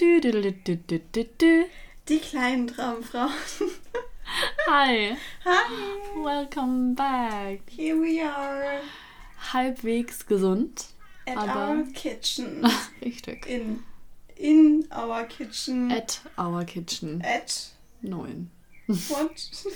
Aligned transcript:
Du, 0.00 0.18
du, 0.18 0.30
du, 0.32 0.52
du, 0.52 0.76
du, 0.76 0.98
du, 1.12 1.24
du. 1.38 1.64
Die 2.08 2.18
kleinen 2.20 2.66
Traumfrauen. 2.68 3.30
Hi, 4.66 5.14
Hi, 5.44 6.22
welcome 6.24 6.94
back. 6.94 7.68
here 7.68 8.00
we 8.00 8.22
are 8.22 8.80
Halbwegs 9.52 10.26
gesund. 10.26 10.86
at 11.26 11.36
Aber- 11.36 11.68
our 11.68 11.84
kitchen. 11.92 12.64
Richtig. 13.02 13.44
In, 13.46 13.82
in 14.36 14.86
our 14.90 15.24
kitchen. 15.24 15.90
At 15.92 16.22
our 16.38 16.64
kitchen. 16.64 17.20
At 17.22 17.72
9. 18.00 18.48
what? 18.86 19.66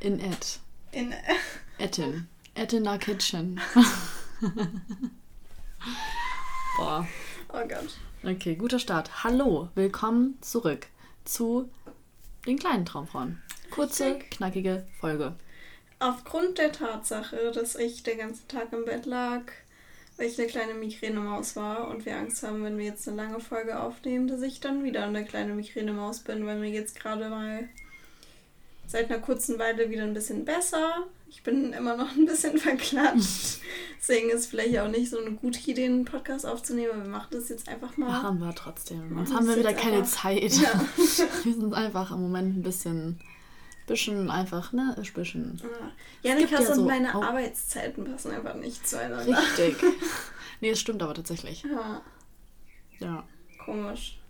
In 0.00 0.20
at. 0.20 0.60
In, 0.92 1.12
Etin. 1.80 2.28
At 2.54 2.72
in 2.72 2.86
our 2.86 2.98
kitchen. 2.98 3.60
Boah. 6.78 7.08
oh 7.50 7.66
Gott. 7.66 7.96
Okay, 8.28 8.56
guter 8.56 8.80
Start. 8.80 9.22
Hallo, 9.22 9.68
willkommen 9.76 10.36
zurück 10.40 10.88
zu 11.24 11.70
den 12.44 12.58
kleinen 12.58 12.84
Traumfrauen. 12.84 13.40
Kurze, 13.70 14.06
Richtig. 14.16 14.32
knackige 14.32 14.84
Folge. 14.98 15.34
Aufgrund 16.00 16.58
der 16.58 16.72
Tatsache, 16.72 17.52
dass 17.54 17.76
ich 17.76 18.02
den 18.02 18.18
ganzen 18.18 18.48
Tag 18.48 18.72
im 18.72 18.84
Bett 18.84 19.06
lag, 19.06 19.42
weil 20.16 20.26
ich 20.26 20.36
eine 20.40 20.48
kleine 20.48 20.74
Migränemaus 20.74 21.54
war 21.54 21.86
und 21.86 22.04
wir 22.04 22.16
Angst 22.16 22.42
haben, 22.42 22.64
wenn 22.64 22.78
wir 22.78 22.86
jetzt 22.86 23.06
eine 23.06 23.16
lange 23.16 23.38
Folge 23.38 23.78
aufnehmen, 23.78 24.26
dass 24.26 24.42
ich 24.42 24.58
dann 24.58 24.82
wieder 24.82 25.04
eine 25.04 25.24
kleine 25.24 25.54
Migränemaus 25.54 26.18
bin, 26.18 26.46
weil 26.46 26.58
mir 26.58 26.70
jetzt 26.70 26.98
gerade 26.98 27.28
mal 27.28 27.68
seit 28.88 29.08
einer 29.08 29.20
kurzen 29.20 29.60
Weile 29.60 29.88
wieder 29.88 30.02
ein 30.02 30.14
bisschen 30.14 30.44
besser. 30.44 31.06
Ich 31.28 31.44
bin 31.44 31.72
immer 31.72 31.96
noch 31.96 32.16
ein 32.16 32.26
bisschen 32.26 32.58
verklatscht. 32.58 33.60
Deswegen 34.08 34.30
ist 34.30 34.46
vielleicht 34.46 34.78
auch 34.78 34.88
nicht 34.88 35.10
so 35.10 35.18
eine 35.18 35.32
gute 35.32 35.58
Idee, 35.68 35.86
einen 35.86 36.04
Podcast 36.04 36.46
aufzunehmen, 36.46 36.90
aber 36.92 37.02
wir 37.02 37.10
machen 37.10 37.28
das 37.32 37.48
jetzt 37.48 37.68
einfach 37.68 37.96
mal. 37.96 38.06
Machen 38.06 38.38
wir 38.38 38.54
trotzdem. 38.54 39.12
Machen 39.12 39.26
Sonst 39.26 39.36
haben 39.38 39.48
wir 39.48 39.56
wieder 39.56 39.74
keine 39.74 39.96
einfach. 39.98 40.22
Zeit. 40.22 40.52
Ja. 40.52 40.84
Wir 41.44 41.54
sind 41.54 41.74
einfach 41.74 42.12
im 42.12 42.20
Moment 42.22 42.56
ein 42.56 42.62
bisschen, 42.62 43.18
bisschen 43.88 44.30
einfach, 44.30 44.72
ne? 44.72 44.94
Bisschen. 45.12 45.60
Ja. 46.22 46.30
Janikas 46.30 46.60
ja 46.64 46.68
und 46.70 46.74
so- 46.76 46.84
meine. 46.84 47.12
Arbeitszeiten 47.14 48.04
passen 48.04 48.30
einfach 48.30 48.54
nicht 48.54 48.86
zueinander. 48.86 49.38
Richtig. 49.38 49.76
nee, 50.60 50.70
es 50.70 50.78
stimmt 50.78 51.02
aber 51.02 51.14
tatsächlich. 51.14 51.64
Ja, 51.64 52.00
Ja. 53.00 53.24
komisch. 53.64 54.20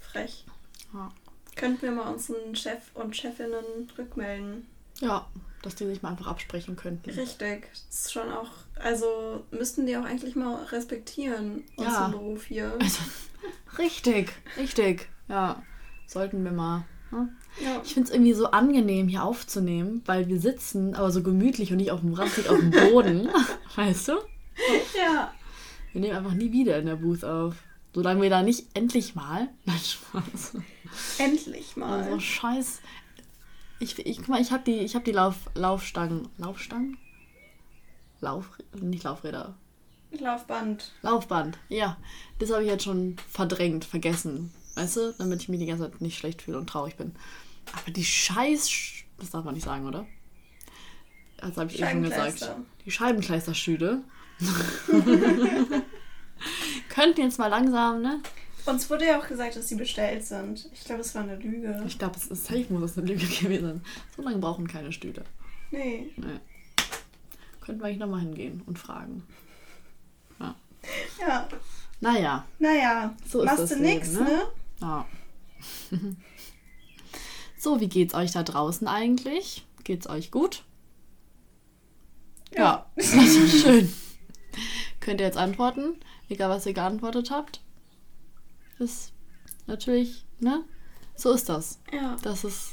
Frech. 0.00 0.44
Ja. 0.92 1.10
Könnten 1.56 1.82
wir 1.82 1.92
mal 1.92 2.12
unseren 2.12 2.54
Chef 2.54 2.82
und 2.94 3.16
Chefinnen 3.16 3.64
rückmelden. 3.96 4.66
Ja, 5.00 5.26
dass 5.62 5.74
die 5.74 5.86
sich 5.86 6.02
mal 6.02 6.10
einfach 6.10 6.26
absprechen 6.26 6.76
könnten. 6.76 7.10
Richtig. 7.10 7.68
Das 7.90 8.04
ist 8.06 8.12
schon 8.12 8.30
auch, 8.32 8.50
also 8.76 9.44
müssten 9.50 9.86
die 9.86 9.96
auch 9.96 10.04
eigentlich 10.04 10.34
mal 10.36 10.62
respektieren, 10.64 11.64
Ja. 11.78 11.86
unseren 11.86 12.10
Beruf 12.12 12.44
hier. 12.44 12.76
Also, 12.80 13.00
richtig, 13.78 14.30
richtig. 14.56 15.08
Ja, 15.28 15.62
sollten 16.06 16.44
wir 16.44 16.52
mal. 16.52 16.84
Ne? 17.10 17.28
Ja. 17.62 17.80
Ich 17.84 17.94
finde 17.94 18.08
es 18.08 18.14
irgendwie 18.14 18.32
so 18.34 18.50
angenehm, 18.50 19.08
hier 19.08 19.22
aufzunehmen, 19.24 20.02
weil 20.06 20.28
wir 20.28 20.40
sitzen, 20.40 20.94
aber 20.94 21.10
so 21.10 21.22
gemütlich 21.22 21.70
und 21.70 21.78
nicht 21.78 21.90
auf 21.90 22.00
dem 22.00 22.14
Rassig 22.14 22.48
auf 22.48 22.58
dem 22.58 22.70
Boden. 22.70 23.28
weißt 23.76 24.08
du? 24.08 24.12
ja. 24.96 25.32
Wir 25.92 26.00
nehmen 26.00 26.16
einfach 26.16 26.32
nie 26.34 26.52
wieder 26.52 26.78
in 26.78 26.86
der 26.86 26.96
Booth 26.96 27.24
auf. 27.24 27.54
Solange 27.94 28.22
wir 28.22 28.30
da 28.30 28.42
nicht 28.42 28.68
endlich 28.74 29.14
mal. 29.14 29.48
Nein, 29.66 29.76
Spaß. 29.78 30.56
Endlich 31.18 31.76
mal. 31.76 32.02
Also 32.02 32.18
scheiß. 32.20 32.80
Ich, 33.82 33.98
ich, 33.98 34.18
guck 34.18 34.28
mal, 34.28 34.40
ich 34.40 34.52
habe 34.52 34.62
die, 34.62 34.78
ich 34.78 34.94
hab 34.94 35.04
die 35.04 35.10
Lauf, 35.10 35.50
Laufstangen. 35.56 36.28
Laufstangen? 36.38 36.98
Lauf, 38.20 38.48
nicht 38.80 39.02
Laufräder. 39.02 39.56
Laufband. 40.12 40.92
Laufband. 41.02 41.58
Ja, 41.68 41.96
das 42.38 42.52
habe 42.52 42.62
ich 42.62 42.68
jetzt 42.68 42.84
schon 42.84 43.16
verdrängt, 43.28 43.84
vergessen. 43.84 44.54
Weißt 44.76 44.98
du? 44.98 45.12
Damit 45.18 45.42
ich 45.42 45.48
mich 45.48 45.58
die 45.58 45.66
ganze 45.66 45.90
Zeit 45.90 46.00
nicht 46.00 46.16
schlecht 46.16 46.42
fühle 46.42 46.58
und 46.58 46.68
traurig 46.68 46.94
bin. 46.94 47.16
Aber 47.72 47.90
die 47.90 48.04
Scheiß. 48.04 48.70
Das 49.18 49.30
darf 49.30 49.44
man 49.44 49.54
nicht 49.54 49.64
sagen, 49.64 49.84
oder? 49.84 50.06
Das 51.38 51.56
habe 51.56 51.68
ich 51.72 51.80
eben 51.80 51.90
schon 51.90 52.02
gesagt. 52.04 52.38
Scheibenkleister. 52.38 52.56
Die 52.84 52.90
Scheibenkleisterstühle. 52.92 54.04
Könnten 56.88 57.20
jetzt 57.20 57.40
mal 57.40 57.48
langsam, 57.48 58.00
ne? 58.00 58.20
Uns 58.66 58.88
wurde 58.90 59.06
ja 59.06 59.18
auch 59.18 59.26
gesagt, 59.26 59.56
dass 59.56 59.68
sie 59.68 59.74
bestellt 59.74 60.24
sind. 60.24 60.68
Ich 60.72 60.84
glaube, 60.84 61.00
es 61.00 61.14
war 61.14 61.22
eine 61.22 61.36
Lüge. 61.36 61.82
Ich 61.86 61.98
glaube, 61.98 62.16
es 62.16 62.26
ist 62.26 62.44
safe, 62.44 62.66
muss 62.70 62.92
es 62.92 62.98
eine 62.98 63.08
Lüge 63.08 63.26
gewesen 63.40 63.64
sein. 63.64 63.84
So 64.16 64.22
lange 64.22 64.38
brauchen 64.38 64.68
keine 64.68 64.92
Stühle. 64.92 65.24
Nee. 65.70 66.12
Nee. 66.16 66.40
Könnten 67.60 67.80
wir 67.80 67.86
eigentlich 67.86 67.98
nochmal 67.98 68.20
hingehen 68.20 68.62
und 68.66 68.78
fragen. 68.78 69.22
Ja. 71.20 71.48
Naja, 72.00 72.44
Naja. 72.58 73.14
So 73.28 73.42
ist 73.42 73.46
machst 73.46 73.70
du 73.70 73.74
Leben, 73.76 73.84
nix, 73.84 74.12
ne? 74.12 74.24
ne? 74.24 74.42
ja. 74.80 75.06
so, 77.58 77.80
wie 77.80 77.88
geht's 77.88 78.14
euch 78.14 78.32
da 78.32 78.42
draußen 78.42 78.88
eigentlich? 78.88 79.64
Geht's 79.84 80.08
euch 80.08 80.32
gut? 80.32 80.64
Ja. 82.56 82.86
Das 82.96 83.12
ist 83.14 83.62
schön. 83.62 83.92
Könnt 85.00 85.20
ihr 85.20 85.26
jetzt 85.26 85.38
antworten? 85.38 85.94
Egal, 86.28 86.50
was 86.50 86.66
ihr 86.66 86.74
geantwortet 86.74 87.30
habt. 87.30 87.61
Ist 88.82 89.12
natürlich, 89.66 90.24
ne? 90.40 90.64
So 91.14 91.32
ist 91.32 91.48
das. 91.48 91.80
Ja. 91.92 92.16
Das 92.22 92.42
ist 92.44 92.72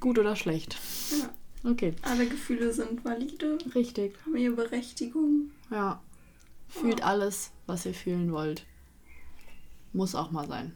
gut 0.00 0.18
oder 0.18 0.34
schlecht. 0.36 0.76
ja. 1.12 1.30
Okay, 1.70 1.94
Alle 2.02 2.26
Gefühle 2.28 2.72
sind 2.72 3.04
valide, 3.04 3.58
richtig. 3.74 4.16
haben 4.24 4.36
ihre 4.36 4.54
Berechtigung. 4.54 5.50
Ja. 5.70 6.00
Fühlt 6.68 7.02
alles, 7.02 7.50
was 7.66 7.84
ihr 7.86 7.94
fühlen 7.94 8.32
wollt. 8.32 8.64
Muss 9.92 10.14
auch 10.14 10.30
mal 10.30 10.46
sein. 10.46 10.74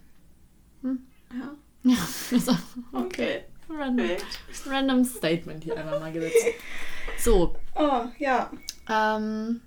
Ja. 0.82 1.54
Ja, 1.84 1.96
ist 2.30 2.48
auch- 2.48 2.58
Okay. 2.92 3.44
random, 3.68 4.08
random 4.66 5.04
Statement 5.04 5.64
hier 5.64 5.76
einmal 5.76 5.98
mal 6.00 6.12
gesetzt. 6.12 6.36
So, 7.18 7.56
Oh, 7.74 8.04
ja. 8.18 8.50
ähm, 8.88 9.60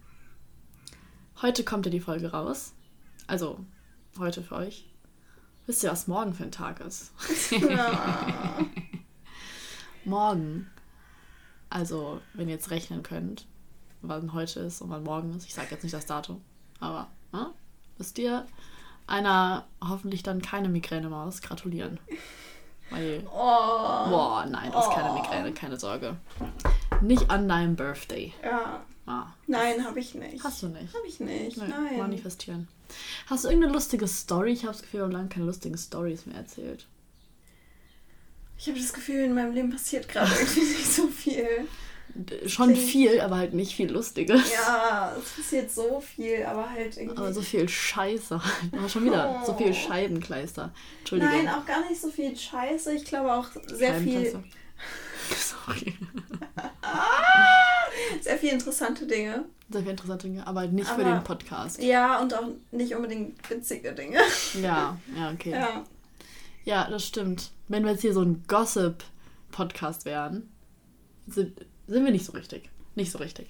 heute 1.42 1.64
kommt 1.64 1.86
ja 1.86 1.92
die 1.92 2.00
Folge 2.00 2.32
raus. 2.32 2.74
Also, 3.28 3.60
heute 4.20 4.42
für 4.44 4.56
euch. 4.56 4.86
Wisst 5.66 5.84
ihr, 5.84 5.92
was 5.92 6.08
morgen 6.08 6.34
für 6.34 6.44
ein 6.44 6.52
Tag 6.52 6.80
ist? 6.80 7.12
ja. 7.52 8.60
morgen, 10.06 10.70
also 11.70 12.22
wenn 12.34 12.48
ihr 12.48 12.56
jetzt 12.56 12.70
rechnen 12.70 13.04
könnt, 13.04 13.48
wann 14.02 14.34
heute 14.34 14.60
ist 14.62 14.82
und 14.82 14.90
wann 14.90 15.04
morgen 15.04 15.36
ist, 15.36 15.46
ich 15.46 15.54
sage 15.54 15.70
jetzt 15.72 15.84
nicht 15.84 15.94
das 15.96 16.06
Datum, 16.06 16.42
aber 16.80 17.08
ne, 17.32 17.50
wisst 17.98 18.18
ihr, 18.20 18.46
einer 19.08 19.66
hoffentlich 19.84 20.24
dann 20.24 20.42
keine 20.42 20.70
Migräne-Maus 20.70 21.42
gratulieren. 21.42 22.00
Weil, 22.92 23.24
Oh. 23.28 24.10
boah, 24.10 24.46
nein, 24.48 24.72
das 24.72 24.86
ist 24.88 24.94
keine. 24.94 25.14
Migräne, 25.14 25.52
keine 25.54 25.80
Sorge. 25.80 26.18
Nicht 27.02 27.32
an 27.32 27.48
deinem 27.50 27.76
Birthday. 27.76 28.32
Ja. 28.44 28.84
Ah, 29.08 29.28
Nein, 29.48 29.86
habe 29.86 30.00
ich 30.00 30.16
nicht. 30.16 30.44
hast 30.44 30.64
du 30.64 30.68
nicht. 30.68 30.94
Habe 30.94 31.08
ich 31.08 31.20
nicht. 31.20 31.58
Nee, 31.58 31.68
Nein. 31.68 31.98
Manifestieren. 32.00 32.68
Hast 33.28 33.44
du 33.44 33.50
irgendeine 33.50 33.74
lustige 33.74 34.08
Story? 34.08 34.52
Ich 34.54 34.64
habe 34.64 34.74
das 34.74 34.82
Gefühl, 34.82 35.00
wir 35.02 35.06
haben 35.06 35.12
lange 35.12 35.30
keine 35.30 35.46
lustigen 35.46 35.78
Stories 35.78 36.26
mehr 36.26 36.38
erzählt. 36.38 36.88
Ich 38.58 38.68
habe 38.68 38.80
das 38.80 38.94
Gefühl, 38.94 39.26
in 39.26 39.34
meinem 39.36 39.54
Leben 39.54 39.70
passiert 39.70 40.08
gerade 40.08 40.32
irgendwie 40.40 40.60
nicht 40.62 40.92
so 40.94 41.08
viel. 41.08 41.48
Schon 42.48 42.72
Klingt- 42.72 42.90
viel, 42.90 43.20
aber 43.20 43.38
halt 43.38 43.54
nicht 43.54 43.76
viel 43.76 43.92
Lustiges. 43.92 44.50
Ja, 44.54 45.14
es 45.22 45.32
passiert 45.32 45.70
so 45.70 46.00
viel, 46.00 46.44
aber 46.46 46.70
halt 46.70 46.96
irgendwie. 46.96 47.18
Aber 47.18 47.34
so 47.34 47.42
viel 47.42 47.68
Scheiße. 47.68 48.40
Aber 48.72 48.88
schon 48.90 49.04
wieder 49.06 49.44
so 49.46 49.54
viel 49.56 49.72
Oh. 49.72 49.74
Scheibenkleister. 49.74 50.72
Entschuldigung. 51.00 51.34
Nein, 51.44 51.50
auch 51.50 51.66
gar 51.66 51.88
nicht 51.90 52.00
so 52.00 52.10
viel 52.10 52.36
Scheiße. 52.38 52.94
Ich 52.94 53.04
glaube 53.04 53.34
auch 53.34 53.48
sehr 53.68 53.96
viel. 54.00 54.32
Sorry. 55.36 55.94
Sehr 58.26 58.38
viel 58.38 58.52
interessante 58.52 59.06
Dinge. 59.08 59.46
Sehr 59.70 59.82
viele 59.82 59.92
interessante 59.92 60.28
Dinge, 60.28 60.46
aber 60.46 60.68
nicht 60.68 60.88
für 60.88 60.96
Aber- 61.02 61.04
den 61.04 61.24
Podcast. 61.24 61.82
Ja, 61.82 62.20
und 62.22 62.34
auch 62.34 62.44
nicht 62.72 62.94
unbedingt 62.96 63.50
witzige 63.50 63.94
Dinge. 63.94 64.20
Ja, 64.62 64.98
ja, 65.18 65.32
okay. 65.34 65.52
Ja. 65.52 65.84
Ja. 66.66 66.90
das 66.90 67.06
stimmt. 67.06 67.52
Wenn 67.68 67.84
wir 67.84 67.92
jetzt 67.92 68.02
hier 68.02 68.14
so 68.14 68.22
ein 68.22 68.44
Gossip-Podcast 68.48 70.06
wären, 70.06 70.50
sind, 71.28 71.66
sind 71.88 72.06
wir 72.06 72.12
nicht 72.12 72.26
so 72.26 72.34
richtig. 72.34 72.70
Nicht 72.96 73.12
so 73.12 73.18
richtig. 73.20 73.48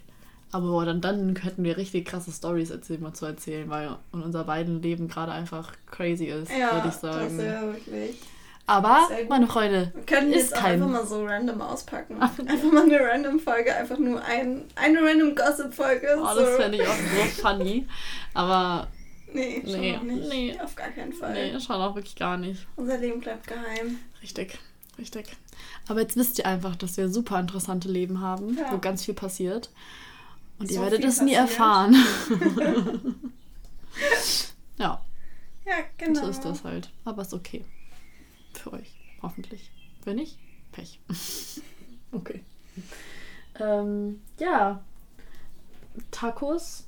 Aber 0.52 0.68
boah, 0.68 0.86
dann, 0.86 1.02
dann 1.02 1.36
hätten 1.36 1.64
wir 1.64 1.76
richtig 1.78 2.06
krasse 2.06 2.32
Stories 2.32 2.70
erzählen, 2.70 3.02
mal 3.02 3.14
zu 3.14 3.26
erzählen, 3.26 3.70
weil 3.70 3.98
unser 4.12 4.44
beiden 4.46 4.82
Leben 4.82 5.08
gerade 5.08 5.32
einfach 5.34 5.74
crazy 5.92 6.26
ist, 6.26 6.50
Ja, 6.52 6.76
würde 6.76 6.88
ich 6.88 6.94
das 6.94 7.02
sagen. 7.02 7.38
ist 7.40 7.44
ja 7.46 7.62
wirklich. 7.64 8.18
Aber, 8.68 9.08
meine 9.30 9.46
Freunde, 9.48 9.94
können 10.08 10.32
Ist 10.34 10.50
jetzt 10.50 10.54
kein- 10.56 10.82
einfach 10.82 10.88
mal 10.88 11.06
so 11.06 11.24
random 11.24 11.62
auspacken. 11.62 12.20
Einfach 12.20 12.72
mal 12.72 12.84
eine 12.84 13.00
random 13.00 13.40
Folge, 13.40 13.76
einfach 13.76 14.00
nur 14.00 14.24
ein, 14.24 14.64
eine 14.76 15.00
random 15.04 15.36
Gossip-Folge. 15.36 16.18
oh, 16.20 16.34
so. 16.34 16.40
das 16.42 16.56
fände 16.56 16.78
ich 16.82 16.88
auch 16.88 16.96
so 16.96 17.42
funny. 17.42 17.88
Aber 18.34 18.88
Nee, 19.34 19.62
schon 19.66 19.82
Nee, 19.82 19.98
nicht. 19.98 20.30
nee. 20.30 20.60
Auf 20.64 20.76
gar 20.76 20.88
keinen 20.90 21.12
Fall. 21.14 21.34
nee, 21.34 21.60
schon 21.60 21.76
auch 21.76 21.94
wirklich 21.94 22.16
gar 22.16 22.38
nicht. 22.38 22.66
Unser 22.78 22.98
Leben 22.98 23.20
bleibt 23.20 23.46
geheim. 23.48 24.00
Richtig, 24.24 24.58
richtig. 24.98 25.28
Aber 25.88 26.00
jetzt 26.02 26.16
wisst 26.16 26.40
ihr 26.40 26.46
einfach, 26.48 26.76
dass 26.76 26.96
wir 26.98 27.10
super 27.10 27.40
interessante 27.40 27.88
Leben 27.90 28.22
haben, 28.22 28.58
Ja. 28.58 28.72
wo 28.72 28.78
ganz 28.80 29.04
viel 29.06 29.14
passiert. 29.14 29.70
Und 30.58 30.72
ihr 30.72 30.78
So 30.78 30.82
werdet 30.84 31.02
viel 31.02 31.10
es 31.10 31.22
nie 31.22 31.34
erfahren. 31.34 31.96
ja, 34.78 35.02
Ja, 35.66 35.74
genau. 35.98 36.22
So 36.22 36.28
ist 36.30 36.46
das 36.46 36.64
halt. 36.64 36.90
Aber 37.04 37.22
ist 37.22 37.34
okay. 37.34 37.64
Für 38.58 38.74
euch. 38.74 38.94
Hoffentlich. 39.22 39.72
Wenn 40.04 40.18
nicht, 40.18 40.38
Pech. 40.72 41.00
okay. 42.12 42.44
Ähm, 43.60 44.22
ja. 44.40 44.84
Tacos. 46.12 46.86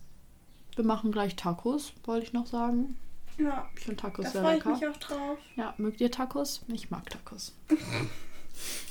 Wir 0.75 0.84
machen 0.86 1.12
gleich 1.12 1.36
Tacos, 1.36 1.94
wollte 2.06 2.25
ich 2.25 2.34
noch 2.34 2.46
sagen. 2.46 2.98
Ja, 3.38 3.68
Ich 3.75 3.84
finde 3.86 4.02
Tacos 4.02 4.25
da 4.25 4.31
sehr 4.31 4.42
freue 4.42 4.58
ich 4.58 4.66
lecker. 4.66 4.75
mich 4.78 4.88
auch 4.88 4.98
drauf. 4.98 5.38
Ja, 5.56 5.74
mögt 5.78 6.02
ihr 6.02 6.12
Tacos? 6.12 6.62
Ich 6.68 6.90
mag 6.92 7.10
Tacos. 7.10 7.54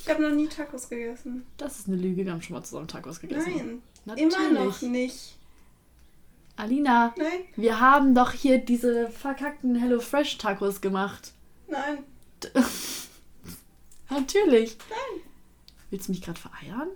Ich 0.01 0.09
habe 0.09 0.23
noch 0.23 0.31
nie 0.37 0.47
Tacos 0.47 0.89
gegessen. 0.89 1.45
Das 1.57 1.81
ist 1.81 1.89
eine 1.89 1.97
Lüge, 1.97 2.25
wir 2.25 2.31
haben 2.31 2.41
schon 2.41 2.55
mal 2.55 2.63
zusammen 2.63 2.87
Tacos 2.87 3.19
gegessen. 3.19 3.53
Nein, 3.53 3.83
Natürlich. 4.05 4.35
immer 4.37 4.65
noch 4.65 4.81
nicht. 4.83 5.37
Alina, 6.55 7.13
Nein, 7.19 7.41
wir 7.57 7.81
haben 7.81 8.15
doch 8.15 8.31
hier 8.31 8.59
diese 8.59 9.11
verkackten 9.11 9.75
HelloFresh 9.75 10.39
Tacos 10.39 10.81
gemacht. 10.81 11.33
nein, 11.67 11.99
Natürlich. 14.11 14.77
nein. 14.91 15.23
Willst 15.91 16.09
du 16.09 16.13
mich 16.13 16.23
gerade 16.23 16.39
vereiern? 16.39 16.89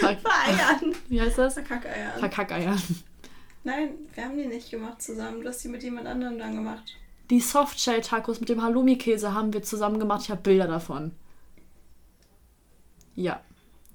Ver 0.00 0.16
Vereiern. 0.18 0.94
Wie 1.08 1.20
heißt 1.20 1.38
das? 1.38 1.54
Verkackeiern. 1.54 2.18
Verkackeiern. 2.18 2.82
Nein, 3.64 3.90
wir 4.14 4.24
haben 4.24 4.36
die 4.36 4.46
nicht 4.46 4.70
gemacht 4.70 5.02
zusammen. 5.02 5.40
Du 5.42 5.48
hast 5.48 5.62
die 5.64 5.68
mit 5.68 5.82
jemand 5.82 6.06
anderem 6.06 6.38
dann 6.38 6.54
gemacht. 6.54 6.96
Die 7.30 7.40
Softshell-Tacos 7.40 8.38
mit 8.40 8.48
dem 8.48 8.62
Halloumi-Käse 8.62 9.34
haben 9.34 9.52
wir 9.52 9.62
zusammen 9.62 9.98
gemacht. 9.98 10.22
Ich 10.22 10.30
habe 10.30 10.42
Bilder 10.42 10.68
davon. 10.68 11.12
Ja. 13.16 13.40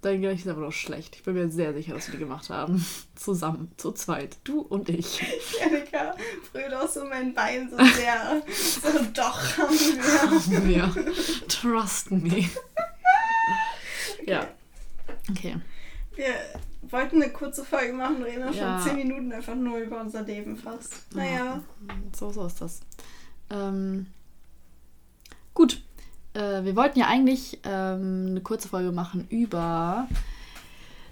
Dein 0.01 0.21
Gericht 0.21 0.45
ist 0.45 0.51
aber 0.51 0.61
doch 0.61 0.71
schlecht. 0.71 1.15
Ich 1.15 1.23
bin 1.23 1.35
mir 1.35 1.47
sehr 1.49 1.73
sicher, 1.73 1.93
dass 1.93 2.07
wir 2.07 2.13
die 2.13 2.23
gemacht 2.25 2.49
haben. 2.49 2.83
Zusammen, 3.15 3.71
zu 3.77 3.91
zweit. 3.91 4.37
Du 4.43 4.61
und 4.61 4.89
ich. 4.89 5.21
Janika 5.59 6.15
brüllt 6.51 6.73
auch 6.73 6.87
so 6.89 7.05
mein 7.05 7.33
Bein 7.35 7.69
so 7.69 7.77
sehr. 7.77 8.41
so, 8.49 8.89
doch, 9.13 9.57
haben 9.57 10.67
wir. 10.67 10.75
Ja. 10.77 10.91
Trust 11.47 12.11
me. 12.11 12.49
Ja. 14.25 14.47
Okay. 15.29 15.57
Wir 16.15 16.33
wollten 16.83 17.21
eine 17.21 17.31
kurze 17.31 17.65
Folge 17.65 17.93
machen, 17.93 18.21
reden 18.21 18.43
auch 18.43 18.53
Ja. 18.53 18.79
schon 18.79 18.95
10 18.97 19.07
Minuten 19.07 19.31
einfach 19.33 19.55
nur 19.55 19.79
über 19.79 19.99
unser 19.99 20.21
Leben 20.21 20.57
fast. 20.57 21.13
Naja, 21.15 21.61
So, 22.15 22.31
so 22.31 22.45
ist 22.45 22.61
das. 22.61 22.81
Ähm, 23.49 24.05
gut. 25.55 25.81
Äh, 26.33 26.63
wir 26.63 26.75
wollten 26.75 26.99
ja 26.99 27.07
eigentlich 27.07 27.59
ähm, 27.63 28.27
eine 28.29 28.41
kurze 28.41 28.67
Folge 28.69 28.91
machen 28.91 29.27
über 29.29 30.07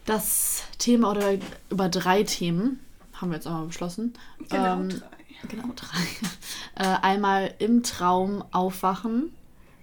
das 0.05 0.63
Thema 0.77 1.11
oder 1.11 1.37
über 1.69 1.89
drei 1.89 2.23
Themen. 2.23 2.79
Haben 3.13 3.31
wir 3.31 3.35
jetzt 3.35 3.47
einmal 3.47 3.65
beschlossen. 3.65 4.13
genau 4.49 4.73
Ähm, 4.73 4.89
drei. 4.89 5.19
Genau, 5.47 5.69
drei. 5.75 5.97
Äh, 6.75 6.95
einmal 7.01 7.53
im 7.59 7.83
Traum 7.83 8.41
aufwachen 8.51 9.33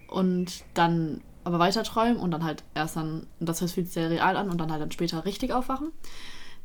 und 0.07 0.63
dann 0.73 1.21
aber 1.43 1.59
weiter 1.59 1.83
träumen 1.83 2.17
und 2.17 2.31
dann 2.31 2.43
halt 2.43 2.63
erst 2.73 2.95
dann, 2.95 3.27
das 3.39 3.59
fühlt 3.59 3.85
sich 3.85 3.91
sehr 3.91 4.09
real 4.09 4.35
an 4.35 4.49
und 4.49 4.57
dann 4.59 4.71
halt 4.71 4.81
dann 4.81 4.89
später 4.89 5.23
richtig 5.23 5.53
aufwachen. 5.53 5.91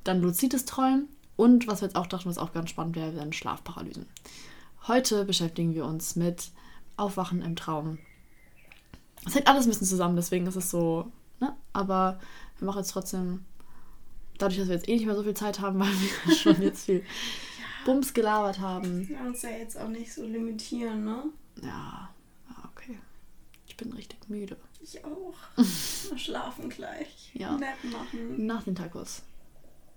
Dann 0.04 0.22
luzides 0.22 0.64
Träumen 0.64 1.08
und 1.36 1.66
was 1.66 1.82
wir 1.82 1.88
jetzt 1.88 1.96
auch 1.96 2.06
dachten, 2.06 2.30
was 2.30 2.38
auch 2.38 2.54
ganz 2.54 2.70
spannend 2.70 2.96
wäre, 2.96 3.14
wären 3.14 3.34
Schlafparalysen. 3.34 4.06
Heute 4.88 5.26
beschäftigen 5.26 5.74
wir 5.74 5.84
uns 5.84 6.16
mit 6.16 6.50
Aufwachen 6.96 7.42
im 7.42 7.56
Traum. 7.56 7.98
Es 9.32 9.36
hängt 9.36 9.48
alles 9.48 9.64
ein 9.64 9.70
bisschen 9.70 9.86
zusammen, 9.86 10.14
deswegen 10.14 10.46
ist 10.46 10.56
es 10.56 10.70
so, 10.70 11.10
ne? 11.40 11.56
Aber 11.72 12.20
wir 12.58 12.66
machen 12.66 12.80
jetzt 12.80 12.90
trotzdem, 12.90 13.46
dadurch, 14.36 14.58
dass 14.58 14.68
wir 14.68 14.74
jetzt 14.74 14.86
eh 14.90 14.92
nicht 14.92 15.06
mehr 15.06 15.16
so 15.16 15.22
viel 15.22 15.32
Zeit 15.32 15.60
haben, 15.60 15.78
weil 15.80 15.88
wir 15.88 16.34
schon 16.34 16.60
jetzt 16.60 16.84
viel 16.84 17.02
Bums 17.86 18.12
gelabert 18.12 18.60
haben. 18.60 19.08
Wir 19.08 19.18
uns 19.20 19.40
ja 19.40 19.48
jetzt 19.48 19.78
auch 19.78 19.88
nicht 19.88 20.12
so 20.12 20.26
limitieren, 20.26 21.06
ne? 21.06 21.24
Ja, 21.62 22.10
okay. 22.70 22.98
Ich 23.66 23.74
bin 23.78 23.90
richtig 23.94 24.18
müde. 24.28 24.58
Ich 24.82 25.02
auch. 25.02 25.34
Schlafen 26.18 26.68
gleich. 26.68 27.30
Ja. 27.32 27.52
Nap 27.52 27.82
machen. 27.84 28.44
Nach 28.44 28.62
den 28.64 28.74
Tacos. 28.74 29.22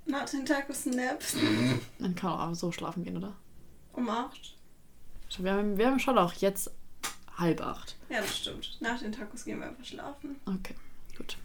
Nach 0.05 0.29
den 0.29 0.45
Tacos 0.45 0.85
Nap. 0.85 1.21
Man 1.99 2.15
kann 2.15 2.39
auch 2.39 2.55
so 2.55 2.71
schlafen 2.71 3.03
gehen, 3.03 3.17
oder? 3.17 3.35
Um 3.91 4.07
8. 4.07 4.55
Wir 5.39 5.51
haben, 5.51 5.77
wir 5.77 5.87
haben 5.87 5.99
schon 5.99 6.17
auch 6.17 6.31
jetzt 6.35 6.71
halb 7.37 7.61
acht. 7.61 7.95
Ja, 8.09 8.21
das 8.21 8.37
stimmt. 8.37 8.77
Nach 8.81 8.99
den 8.99 9.11
Tacos 9.11 9.45
gehen 9.45 9.59
wir 9.59 9.67
einfach 9.67 9.83
schlafen. 9.85 10.35
Okay, 10.45 10.75
gut. 11.17 11.37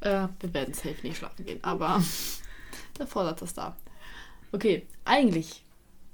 äh, 0.00 0.28
wir 0.40 0.54
werden 0.54 0.74
safe 0.74 0.96
nicht 1.02 1.18
schlafen 1.18 1.44
gehen, 1.44 1.62
aber 1.62 2.02
der 2.98 3.06
Vorsatz 3.06 3.42
ist 3.42 3.58
da. 3.58 3.76
Okay, 4.52 4.86
eigentlich, 5.04 5.64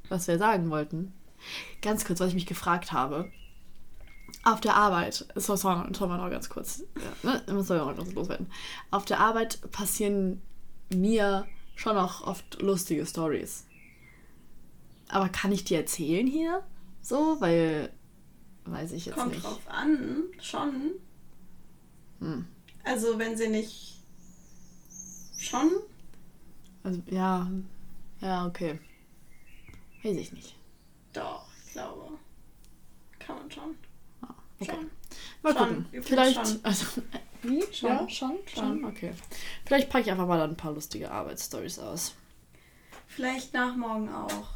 was 0.08 0.29
wir 0.29 0.38
sagen 0.38 0.70
wollten, 0.70 1.12
ganz 1.82 2.05
kurz, 2.05 2.20
was 2.20 2.29
ich 2.29 2.34
mich 2.34 2.46
gefragt 2.46 2.93
habe. 2.93 3.31
Auf 4.44 4.61
der 4.61 4.75
Arbeit, 4.75 5.26
so, 5.37 5.56
sorry, 5.56 5.93
sorry 5.94 6.17
noch 6.17 6.31
ganz 6.31 6.49
kurz, 6.49 6.82
ja, 7.23 7.43
ne, 7.52 7.62
soll 7.62 7.76
ja 7.76 7.84
noch 7.84 7.96
ganz 7.96 8.12
loswerden. 8.12 8.50
Auf 8.90 9.05
der 9.05 9.20
Arbeit 9.20 9.61
passieren 9.70 10.43
mir 10.93 11.46
schon 11.76 11.96
auch 11.96 12.26
oft 12.26 12.61
lustige 12.61 13.06
Stories. 13.06 13.67
Aber 15.08 15.29
kann 15.29 15.52
ich 15.52 15.64
die 15.64 15.75
erzählen 15.75 16.26
hier? 16.26 16.62
So, 17.02 17.37
weil 17.40 17.93
weiß 18.64 18.93
ich 18.93 19.06
jetzt 19.06 19.14
Kommt 19.17 19.32
nicht. 19.32 19.44
drauf 19.44 19.61
an, 19.69 20.25
schon. 20.41 20.93
Hm. 22.20 22.47
Also 22.85 23.19
wenn 23.19 23.37
sie 23.37 23.49
nicht 23.49 24.00
schon. 25.38 25.70
Also, 26.85 27.00
ja, 27.06 27.50
ja, 28.20 28.47
okay. 28.47 28.79
Weiß 30.03 30.17
ich 30.17 30.32
nicht. 30.32 30.56
Doch, 31.12 31.47
ich 31.67 31.73
glaube. 31.73 32.19
Kann 33.19 33.37
man 33.37 33.50
schon. 33.50 33.76
Ah, 34.23 34.35
okay. 34.59 34.73
Schon. 34.73 34.91
Mal 35.43 35.53
Schon, 35.56 35.69
gucken. 35.69 35.87
übrigens 35.93 36.06
Vielleicht. 36.08 36.35
schon. 36.49 36.61
Also, 36.65 37.03
wie? 37.43 37.62
Schon. 37.73 37.88
Ja, 37.91 38.08
schon? 38.08 38.38
Schon, 38.53 38.85
okay. 38.85 39.12
Vielleicht 39.65 39.91
packe 39.91 40.05
ich 40.05 40.11
einfach 40.12 40.26
mal 40.26 40.38
dann 40.38 40.50
ein 40.50 40.56
paar 40.56 40.73
lustige 40.73 41.11
Arbeitsstories 41.11 41.79
aus. 41.79 42.15
Vielleicht 43.08 43.53
nach 43.53 43.76
morgen 43.76 44.08
auch. 44.08 44.49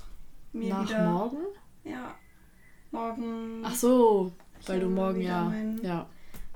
Mir 0.53 0.75
Nach 0.75 0.89
wieder. 0.89 1.11
morgen? 1.11 1.39
Ja. 1.85 2.15
Morgen 2.91 3.63
Ach 3.65 3.75
so, 3.75 4.33
weil 4.67 4.81
du 4.81 4.89
morgen 4.89 5.21
ja. 5.21 5.45
meinen- 5.45 5.83
Ja. 5.85 6.07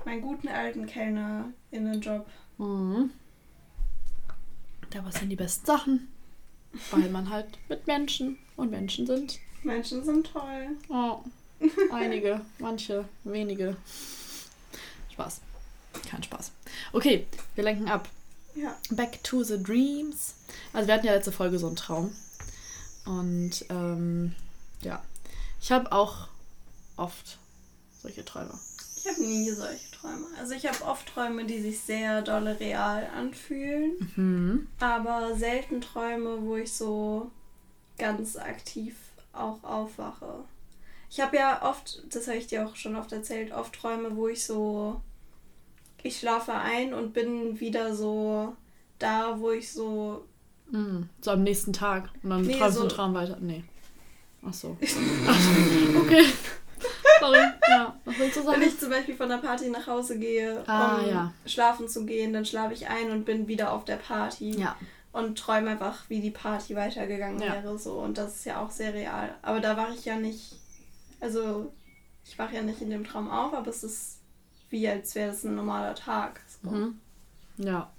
meinen 0.05 0.21
guten 0.21 0.47
alten 0.47 0.85
Kellner 0.85 1.51
in 1.71 1.85
den 1.85 2.01
Job. 2.01 2.25
Mhm. 2.57 3.11
Da 4.89 5.01
passieren 5.01 5.29
die 5.29 5.35
besten 5.35 5.65
Sachen. 5.65 6.07
Weil 6.91 7.09
man 7.09 7.29
halt 7.29 7.59
mit 7.69 7.85
Menschen 7.85 8.37
und 8.55 8.71
Menschen 8.71 9.05
sind. 9.05 9.39
Menschen 9.63 10.03
sind 10.05 10.27
toll. 10.31 10.69
Oh, 10.89 11.19
einige, 11.91 12.41
manche, 12.59 13.05
wenige. 13.25 13.75
Spaß. 15.11 15.41
Kein 16.09 16.23
Spaß. 16.23 16.51
Okay, 16.93 17.27
wir 17.55 17.63
lenken 17.65 17.89
ab. 17.89 18.07
Ja. 18.55 18.75
Back 18.91 19.21
to 19.23 19.43
the 19.43 19.61
Dreams. 19.61 20.35
Also 20.73 20.87
wir 20.87 20.93
hatten 20.95 21.05
ja 21.05 21.13
letzte 21.13 21.31
Folge 21.33 21.59
so 21.59 21.67
einen 21.67 21.75
Traum. 21.75 22.15
Und 23.05 23.65
ähm, 23.69 24.33
ja, 24.81 25.01
ich 25.61 25.71
habe 25.71 25.91
auch 25.91 26.27
oft 26.97 27.37
solche 28.01 28.25
Träume. 28.25 28.53
Ich 28.97 29.07
habe 29.07 29.21
nie 29.21 29.49
solche 29.51 29.89
Träume. 29.91 30.25
Also 30.39 30.53
ich 30.53 30.65
habe 30.67 30.83
oft 30.85 31.07
Träume, 31.07 31.45
die 31.45 31.59
sich 31.61 31.79
sehr 31.79 32.21
dolle 32.21 32.59
real 32.59 33.07
anfühlen, 33.15 34.11
Mhm. 34.15 34.67
aber 34.79 35.35
selten 35.35 35.81
Träume, 35.81 36.41
wo 36.43 36.55
ich 36.55 36.73
so 36.73 37.31
ganz 37.97 38.35
aktiv 38.37 38.95
auch 39.33 39.63
aufwache. 39.63 40.43
Ich 41.09 41.19
habe 41.19 41.35
ja 41.37 41.61
oft, 41.69 42.03
das 42.13 42.27
habe 42.27 42.37
ich 42.37 42.47
dir 42.47 42.65
auch 42.67 42.75
schon 42.75 42.95
oft 42.95 43.11
erzählt, 43.11 43.51
oft 43.51 43.73
Träume, 43.73 44.15
wo 44.15 44.27
ich 44.27 44.45
so, 44.45 45.01
ich 46.03 46.17
schlafe 46.19 46.53
ein 46.53 46.93
und 46.93 47.13
bin 47.13 47.59
wieder 47.59 47.95
so 47.95 48.55
da, 48.99 49.39
wo 49.39 49.51
ich 49.51 49.71
so, 49.71 50.25
Mhm. 50.69 51.09
So 51.21 51.31
am 51.31 51.43
nächsten 51.43 51.73
Tag. 51.73 52.09
Und 52.23 52.29
dann 52.29 52.45
Nee, 52.45 52.57
träumst 52.57 52.75
du 52.77 52.81
so- 52.81 52.87
einen 52.87 52.95
Traum 52.95 53.13
weiter. 53.13 53.37
Nee. 53.41 53.63
Ach 54.47 54.53
so. 54.53 54.77
okay. 56.01 56.25
Sorry. 57.19 57.37
Ja, 57.69 57.95
was 58.05 58.17
willst 58.17 58.37
du 58.37 58.39
wenn 58.41 58.45
sagen? 58.47 58.61
ich 58.63 58.79
zum 58.79 58.89
Beispiel 58.89 59.15
von 59.15 59.29
der 59.29 59.37
Party 59.37 59.69
nach 59.69 59.85
Hause 59.85 60.17
gehe, 60.17 60.63
Ah, 60.67 60.97
um 60.97 61.07
ja. 61.09 61.33
schlafen 61.45 61.87
zu 61.87 62.05
gehen, 62.05 62.33
dann 62.33 62.45
schlafe 62.45 62.73
ich 62.73 62.87
ein 62.87 63.11
und 63.11 63.25
bin 63.25 63.47
wieder 63.47 63.71
auf 63.71 63.85
der 63.85 63.97
Party. 63.97 64.59
Ja. 64.59 64.75
und 65.13 65.37
träume 65.37 65.71
einfach, 65.71 66.03
wie 66.09 66.21
die 66.21 66.31
Party 66.31 66.73
weitergegangen 66.75 67.41
Ja. 67.41 67.53
wäre. 67.53 67.77
So. 67.77 67.99
Und 67.99 68.17
das 68.17 68.35
ist 68.37 68.45
ja 68.45 68.61
auch 68.63 68.71
sehr 68.71 68.93
real. 68.93 69.35
Aber 69.41 69.59
da 69.59 69.75
wache 69.77 69.93
ich 69.93 70.05
ja 70.05 70.15
nicht, 70.15 70.55
also 71.19 71.71
ich 72.25 72.39
wache 72.39 72.55
ja 72.55 72.61
nicht 72.61 72.81
in 72.81 72.89
dem 72.89 73.03
Traum 73.05 73.29
auf, 73.29 73.53
aber 73.53 73.69
es 73.69 73.83
ist 73.83 74.19
wie, 74.69 74.87
als 74.87 75.13
wäre 75.15 75.31
das 75.31 75.43
ein 75.43 75.53
normaler 75.55 75.95
Tag. 75.95 76.39
So. 76.63 76.69
Mhm. 76.71 76.99
Ja. 77.57 77.91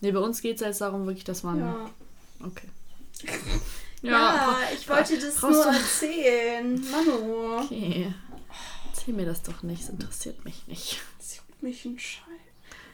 Nee, 0.00 0.10
bei 0.12 0.20
uns 0.20 0.40
geht 0.40 0.56
es 0.56 0.62
jetzt 0.62 0.80
darum, 0.80 1.04
wirklich, 1.06 1.24
dass 1.24 1.42
man. 1.42 1.60
Ja. 1.60 1.90
Okay. 2.44 2.68
Ja, 4.04 4.58
ich 4.74 4.88
wollte 4.88 5.18
das 5.18 5.40
nur 5.40 5.66
erzählen. 5.66 6.84
Manu. 6.90 7.58
Okay. 7.60 8.12
Erzähl 8.90 9.14
mir 9.14 9.24
das 9.24 9.42
doch 9.42 9.62
nicht, 9.62 9.82
es 9.82 9.88
interessiert 9.88 10.44
mich 10.44 10.66
nicht. 10.66 11.00
Das 11.18 11.36
juckt 11.36 11.62
mich 11.62 11.84
ein 11.84 11.98
Schei 11.98 12.20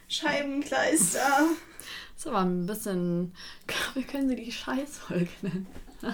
Scheibenkleister. 0.08 1.20
Das 1.20 2.16
ist 2.16 2.26
aber 2.26 2.40
ein 2.40 2.66
bisschen. 2.66 3.32
Wir 3.94 4.02
können 4.04 4.28
sie 4.28 4.36
die 4.36 4.52
Scheißfolge 4.52 5.30
nennen. 5.42 5.66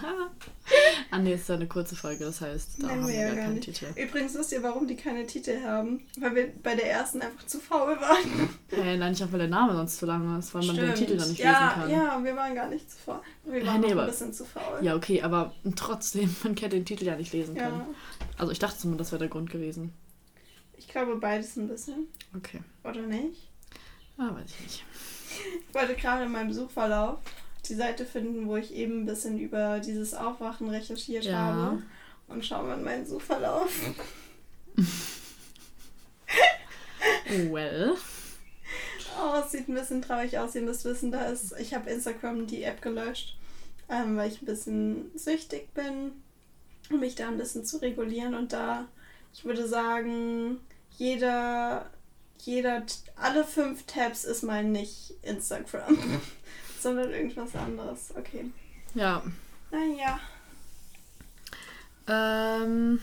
ah 1.11 1.19
nee, 1.19 1.35
ist 1.35 1.49
ja 1.49 1.55
eine 1.55 1.67
kurze 1.67 1.97
Folge, 1.97 2.25
das 2.25 2.41
heißt, 2.41 2.83
da 2.83 2.87
Nennen 2.89 3.03
haben 3.03 3.09
wir 3.09 3.15
ja 3.15 3.29
gar 3.29 3.37
gar 3.37 3.49
nicht. 3.49 3.65
Titel. 3.65 3.87
Übrigens 3.97 4.35
wisst 4.35 4.53
ihr, 4.53 4.63
warum 4.63 4.87
die 4.87 4.97
keine 4.97 5.27
Titel 5.27 5.63
haben? 5.63 6.07
Weil 6.19 6.35
wir 6.35 6.53
bei 6.63 6.75
der 6.75 6.91
ersten 6.91 7.21
einfach 7.23 7.47
zu 7.47 7.59
faul 7.59 8.01
waren. 8.01 8.49
Äh, 8.73 8.97
nein, 8.97 9.13
nicht 9.13 9.23
auch, 9.23 9.33
weil 9.33 9.39
der 9.39 9.49
Name 9.49 9.75
sonst 9.75 9.99
zu 9.99 10.07
lang 10.07 10.39
ist, 10.39 10.55
weil 10.55 10.65
man 10.67 10.77
den 10.77 10.95
Titel 10.95 11.17
dann 11.17 11.29
nicht 11.29 11.41
ja, 11.41 11.69
lesen 11.69 11.81
kann. 11.81 11.91
Ja, 11.91 12.25
wir 12.25 12.37
waren 12.37 12.55
gar 12.55 12.69
nicht 12.69 12.91
zu 12.91 12.97
faul. 12.99 13.21
Wir 13.45 13.67
waren 13.67 13.81
nee, 13.81 13.95
noch 13.95 14.03
ein 14.03 14.07
bisschen 14.09 14.33
zu 14.33 14.45
faul. 14.45 14.79
Ja, 14.83 14.95
okay, 14.97 15.23
aber 15.23 15.55
trotzdem, 15.77 16.35
man 16.43 16.55
hätte 16.55 16.71
den 16.71 16.85
Titel 16.85 17.05
ja 17.05 17.17
nicht 17.17 17.33
lesen 17.33 17.57
können. 17.57 17.81
Ja, 17.81 17.87
Also 18.39 18.53
ich 18.53 18.59
dachte 18.59 18.79
zumindest, 18.79 19.09
das 19.09 19.13
wäre 19.13 19.21
der 19.21 19.29
Grund 19.29 19.51
gewesen. 19.51 19.93
ich 20.77 20.89
glaube 20.89 21.17
beides 21.17 21.57
ein 21.57 21.69
bisschen. 21.69 22.09
Okay. 22.37 22.61
Oder 22.85 23.03
nicht? 23.03 23.49
Ah, 24.19 24.35
weiß 24.35 24.51
ich 24.51 24.61
nicht. 24.61 24.85
Ich 25.69 25.75
wollte 25.75 25.95
gerade 25.95 26.25
in 26.25 26.33
meinem 26.33 26.53
Suchverlauf 26.53 27.19
die 27.69 27.75
Seite 27.75 28.05
finden, 28.05 28.49
wo 28.49 28.57
ich 28.57 28.73
eben 28.75 29.03
ein 29.03 29.07
bisschen 29.07 29.39
über 29.39 29.81
dieses 29.81 30.15
Aufwachen 30.15 30.69
recherchiert 30.71 31.25
Ja. 31.25 31.39
habe. 31.39 31.83
Und 32.29 32.45
schau 32.45 32.63
mal 32.63 32.79
in 32.79 32.85
meinen 32.85 33.07
Suchverlauf. 33.07 33.71
Well. 37.51 37.95
Oh, 39.19 39.41
es 39.45 39.53
sieht 39.53 39.69
ein 39.69 39.75
bisschen 39.75 40.03
traurig 40.03 40.39
aus. 40.39 40.55
Ihr 40.55 40.63
müsst 40.63 40.85
wissen, 40.85 41.11
da 41.11 41.27
ist. 41.27 41.55
Ich 41.59 41.75
habe 41.75 41.91
Instagram 41.91 42.47
die 42.47 42.63
App 42.63 42.83
gelöscht, 42.83 43.37
ähm, 43.89 44.17
weil 44.17 44.31
ich 44.31 44.43
ein 44.43 44.47
bisschen 44.47 45.11
süchtig 45.17 45.73
bin, 45.75 46.13
um 46.91 47.01
mich 47.01 47.15
da 47.15 47.29
ein 47.29 47.39
bisschen 47.39 47.65
zu 47.65 47.79
regulieren. 47.79 48.35
Und 48.35 48.53
da, 48.53 48.87
ich 49.33 49.45
würde 49.45 49.67
sagen, 49.67 50.61
jeder, 50.99 51.91
jeder, 52.43 52.83
alle 53.17 53.45
fünf 53.45 53.85
Tabs 53.85 54.25
ist 54.25 54.43
mal 54.43 54.65
nicht 54.65 55.15
Instagram, 55.23 55.97
sondern 56.87 57.11
irgendwas 57.11 57.57
anderes. 57.57 58.15
Okay. 58.17 58.45
Ja. 58.95 59.21
Naja. 59.73 60.21
Ähm, 62.07 63.01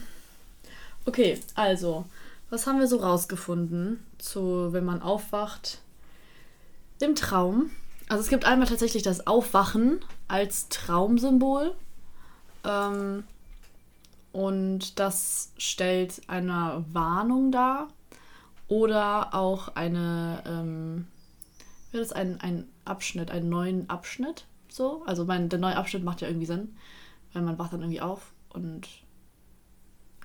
okay, 1.04 1.38
also, 1.54 2.06
was 2.48 2.66
haben 2.66 2.80
wir 2.80 2.86
so 2.86 2.96
rausgefunden 2.96 4.02
zu, 4.16 4.72
wenn 4.72 4.86
man 4.86 5.02
aufwacht 5.02 5.82
im 6.98 7.14
Traum? 7.14 7.70
Also 8.08 8.22
es 8.22 8.30
gibt 8.30 8.46
einmal 8.46 8.68
tatsächlich 8.68 9.02
das 9.02 9.26
Aufwachen 9.26 10.00
als 10.28 10.70
Traumsymbol. 10.70 11.74
Ähm, 12.64 13.24
und 14.32 14.98
das 14.98 15.52
stellt 15.58 16.22
eine 16.26 16.86
Warnung 16.90 17.52
dar 17.52 17.88
oder 18.68 19.34
auch 19.34 19.76
eine, 19.76 20.42
ähm, 20.46 21.06
das 22.00 22.12
ein, 22.12 22.40
ein 22.40 22.66
Abschnitt, 22.84 23.30
einen 23.30 23.48
neuen 23.48 23.88
Abschnitt? 23.90 24.46
So, 24.68 25.04
also 25.04 25.24
mein, 25.24 25.48
der 25.48 25.58
neue 25.58 25.76
Abschnitt 25.76 26.04
macht 26.04 26.20
ja 26.20 26.28
irgendwie 26.28 26.46
Sinn, 26.46 26.76
weil 27.32 27.42
man 27.42 27.58
wacht 27.58 27.72
dann 27.72 27.80
irgendwie 27.80 28.00
auf 28.00 28.32
und 28.50 28.88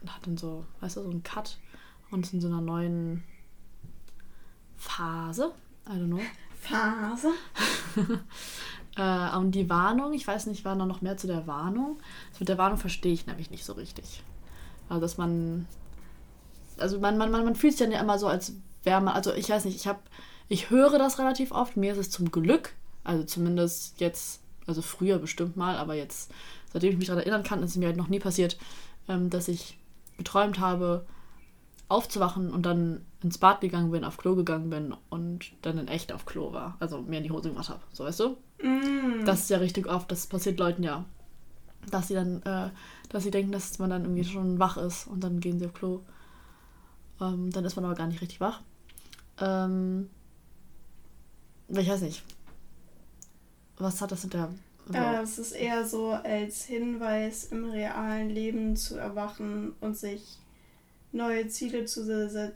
hat 0.08 0.26
dann 0.26 0.38
so, 0.38 0.66
weißt 0.80 0.98
du, 0.98 1.04
so 1.04 1.10
einen 1.10 1.24
Cut 1.24 1.58
und 2.12 2.26
ist 2.26 2.34
in 2.34 2.42
so 2.42 2.48
einer 2.48 2.62
neuen 2.62 3.24
Phase. 4.76 5.52
I 5.88 5.92
don't 5.92 6.08
know. 6.08 6.22
Phase. 6.56 7.32
Äh, 9.00 9.38
und 9.38 9.52
die 9.52 9.70
Warnung, 9.70 10.14
ich 10.14 10.28
weiß 10.28 10.48
nicht, 10.48 10.66
war 10.66 10.76
da 10.76 10.86
noch 10.86 11.02
mehr 11.02 11.16
zu 11.16 11.26
der 11.28 11.48
Warnung? 11.48 12.00
Das 12.32 12.42
mit 12.42 12.50
der 12.50 12.58
Warnung 12.58 12.78
verstehe 12.78 13.14
ich 13.14 13.28
nämlich 13.28 13.50
nicht 13.50 13.64
so 13.64 13.74
richtig. 13.74 14.24
Also, 14.90 15.00
dass 15.00 15.18
man. 15.18 15.68
Also, 16.78 17.00
man, 17.00 17.18
man, 17.18 17.32
man, 17.32 17.46
man 17.46 17.56
fühlt 17.56 17.74
sich 17.74 17.86
dann 17.86 17.94
ja 17.94 18.02
immer 18.02 18.20
so, 18.20 18.28
als 18.28 18.54
wäre 18.84 19.00
man. 19.00 19.14
Also, 19.14 19.34
ich 19.34 19.50
weiß 19.50 19.64
nicht, 19.66 19.78
ich 19.78 19.88
habe. 19.88 20.00
Ich 20.50 20.72
höre 20.72 20.98
das 20.98 21.20
relativ 21.20 21.52
oft. 21.52 21.78
Mir 21.78 21.94
ist 21.94 22.00
es 22.00 22.10
zum 22.10 22.32
Glück, 22.32 22.74
also 23.04 23.24
zumindest 23.24 24.02
jetzt, 24.02 24.42
also 24.66 24.82
früher 24.82 25.20
bestimmt 25.20 25.56
mal, 25.56 25.78
aber 25.78 25.94
jetzt, 25.94 26.32
seitdem 26.74 26.92
ich 26.92 26.98
mich 26.98 27.08
daran 27.08 27.22
erinnern 27.22 27.44
kann, 27.44 27.64
ist 27.64 27.72
es 27.72 27.78
mir 27.78 27.86
halt 27.86 27.98
noch 27.98 28.08
nie 28.08 28.20
passiert, 28.20 28.58
ähm, 29.08 29.30
dass 29.30 29.48
ich 29.48 29.78
geträumt 30.18 30.60
habe, 30.60 31.06
aufzuwachen 31.88 32.52
und 32.52 32.66
dann 32.66 33.06
ins 33.22 33.38
Bad 33.38 33.62
gegangen 33.62 33.92
bin, 33.92 34.04
auf 34.04 34.18
Klo 34.18 34.36
gegangen 34.36 34.70
bin 34.70 34.96
und 35.10 35.52
dann 35.62 35.78
in 35.78 35.88
echt 35.88 36.12
auf 36.12 36.26
Klo 36.26 36.52
war. 36.52 36.78
Also 36.80 37.02
mir 37.02 37.18
in 37.18 37.24
die 37.24 37.32
Hose 37.32 37.50
gemacht 37.50 37.70
habe. 37.70 37.82
So, 37.92 38.06
weißt 38.06 38.20
du? 38.20 38.38
Mm. 38.64 39.26
Das 39.26 39.42
ist 39.42 39.50
ja 39.50 39.58
richtig 39.58 39.88
oft, 39.88 40.12
das 40.12 40.28
passiert 40.28 40.60
Leuten 40.60 40.84
ja. 40.84 41.06
Dass 41.90 42.08
sie 42.08 42.14
dann, 42.14 42.42
äh, 42.44 42.70
dass 43.10 43.24
sie 43.24 43.32
denken, 43.32 43.52
dass 43.52 43.78
man 43.80 43.90
dann 43.90 44.04
irgendwie 44.04 44.24
schon 44.24 44.60
wach 44.60 44.78
ist 44.78 45.08
und 45.08 45.24
dann 45.24 45.40
gehen 45.40 45.60
sie 45.60 45.66
auf 45.66 45.74
Klo. 45.74 46.02
Ähm, 47.22 47.52
dann 47.52 47.66
ist 47.66 47.76
man 47.76 47.86
aber 47.86 47.96
gar 47.96 48.08
nicht 48.08 48.22
richtig 48.22 48.40
wach. 48.40 48.62
Ähm, 49.40 50.10
ich 51.70 51.90
weiß 51.90 52.02
nicht. 52.02 52.24
Was 53.78 54.02
hat 54.02 54.12
das 54.12 54.24
mit 54.24 54.34
der. 54.34 54.50
Äh, 54.94 55.22
es 55.22 55.38
ist 55.38 55.52
eher 55.52 55.86
so 55.86 56.10
als 56.10 56.66
Hinweis, 56.66 57.46
im 57.46 57.70
realen 57.70 58.30
Leben 58.30 58.76
zu 58.76 58.98
erwachen 58.98 59.74
und 59.82 59.98
sich 59.98 60.40
neue 61.12 61.48
Ziele 61.48 61.86
zu, 61.86 62.52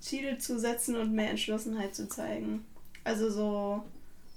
Ziele 0.00 0.38
zu 0.38 0.58
setzen 0.58 0.96
und 0.96 1.12
mehr 1.12 1.30
Entschlossenheit 1.30 1.94
zu 1.94 2.08
zeigen. 2.08 2.64
Also 3.04 3.30
so, 3.30 3.82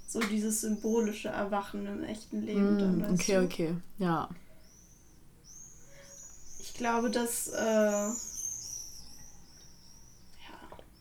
so 0.08 0.20
dieses 0.20 0.62
symbolische 0.62 1.28
Erwachen 1.28 1.86
im 1.86 2.04
echten 2.04 2.42
Leben. 2.44 2.78
dann, 2.78 2.98
mm, 2.98 3.02
weißt 3.02 3.12
okay, 3.12 3.34
du? 3.34 3.44
okay. 3.44 3.74
Ja. 3.98 4.28
Ich 6.60 6.74
glaube, 6.74 7.10
dass. 7.10 7.48
Äh, 7.48 7.60
ja, 7.62 8.14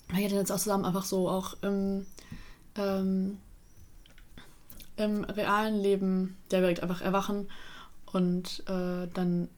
Wir 0.10 0.18
hätten 0.18 0.36
jetzt 0.36 0.52
auch 0.52 0.60
zusammen 0.60 0.86
einfach 0.86 1.06
so 1.06 1.30
auch 1.30 1.56
im, 1.64 2.06
ähm, 2.78 3.38
im 4.98 5.24
realen 5.24 5.82
Leben 5.82 6.38
ja, 6.52 6.60
direkt 6.60 6.82
einfach 6.82 7.02
erwachen 7.02 7.50
und 8.06 8.64
äh, 8.68 9.08
dann 9.14 9.50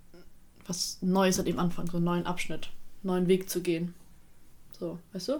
was 0.67 0.97
Neues 1.01 1.38
halt 1.38 1.47
eben 1.47 1.59
anfangen, 1.59 1.89
so 1.89 1.97
einen 1.97 2.05
neuen 2.05 2.25
Abschnitt, 2.25 2.69
einen 3.03 3.13
neuen 3.13 3.27
Weg 3.27 3.50
zu 3.50 3.62
gehen. 3.62 3.93
So, 4.77 5.00
weißt 5.13 5.29
du? 5.29 5.39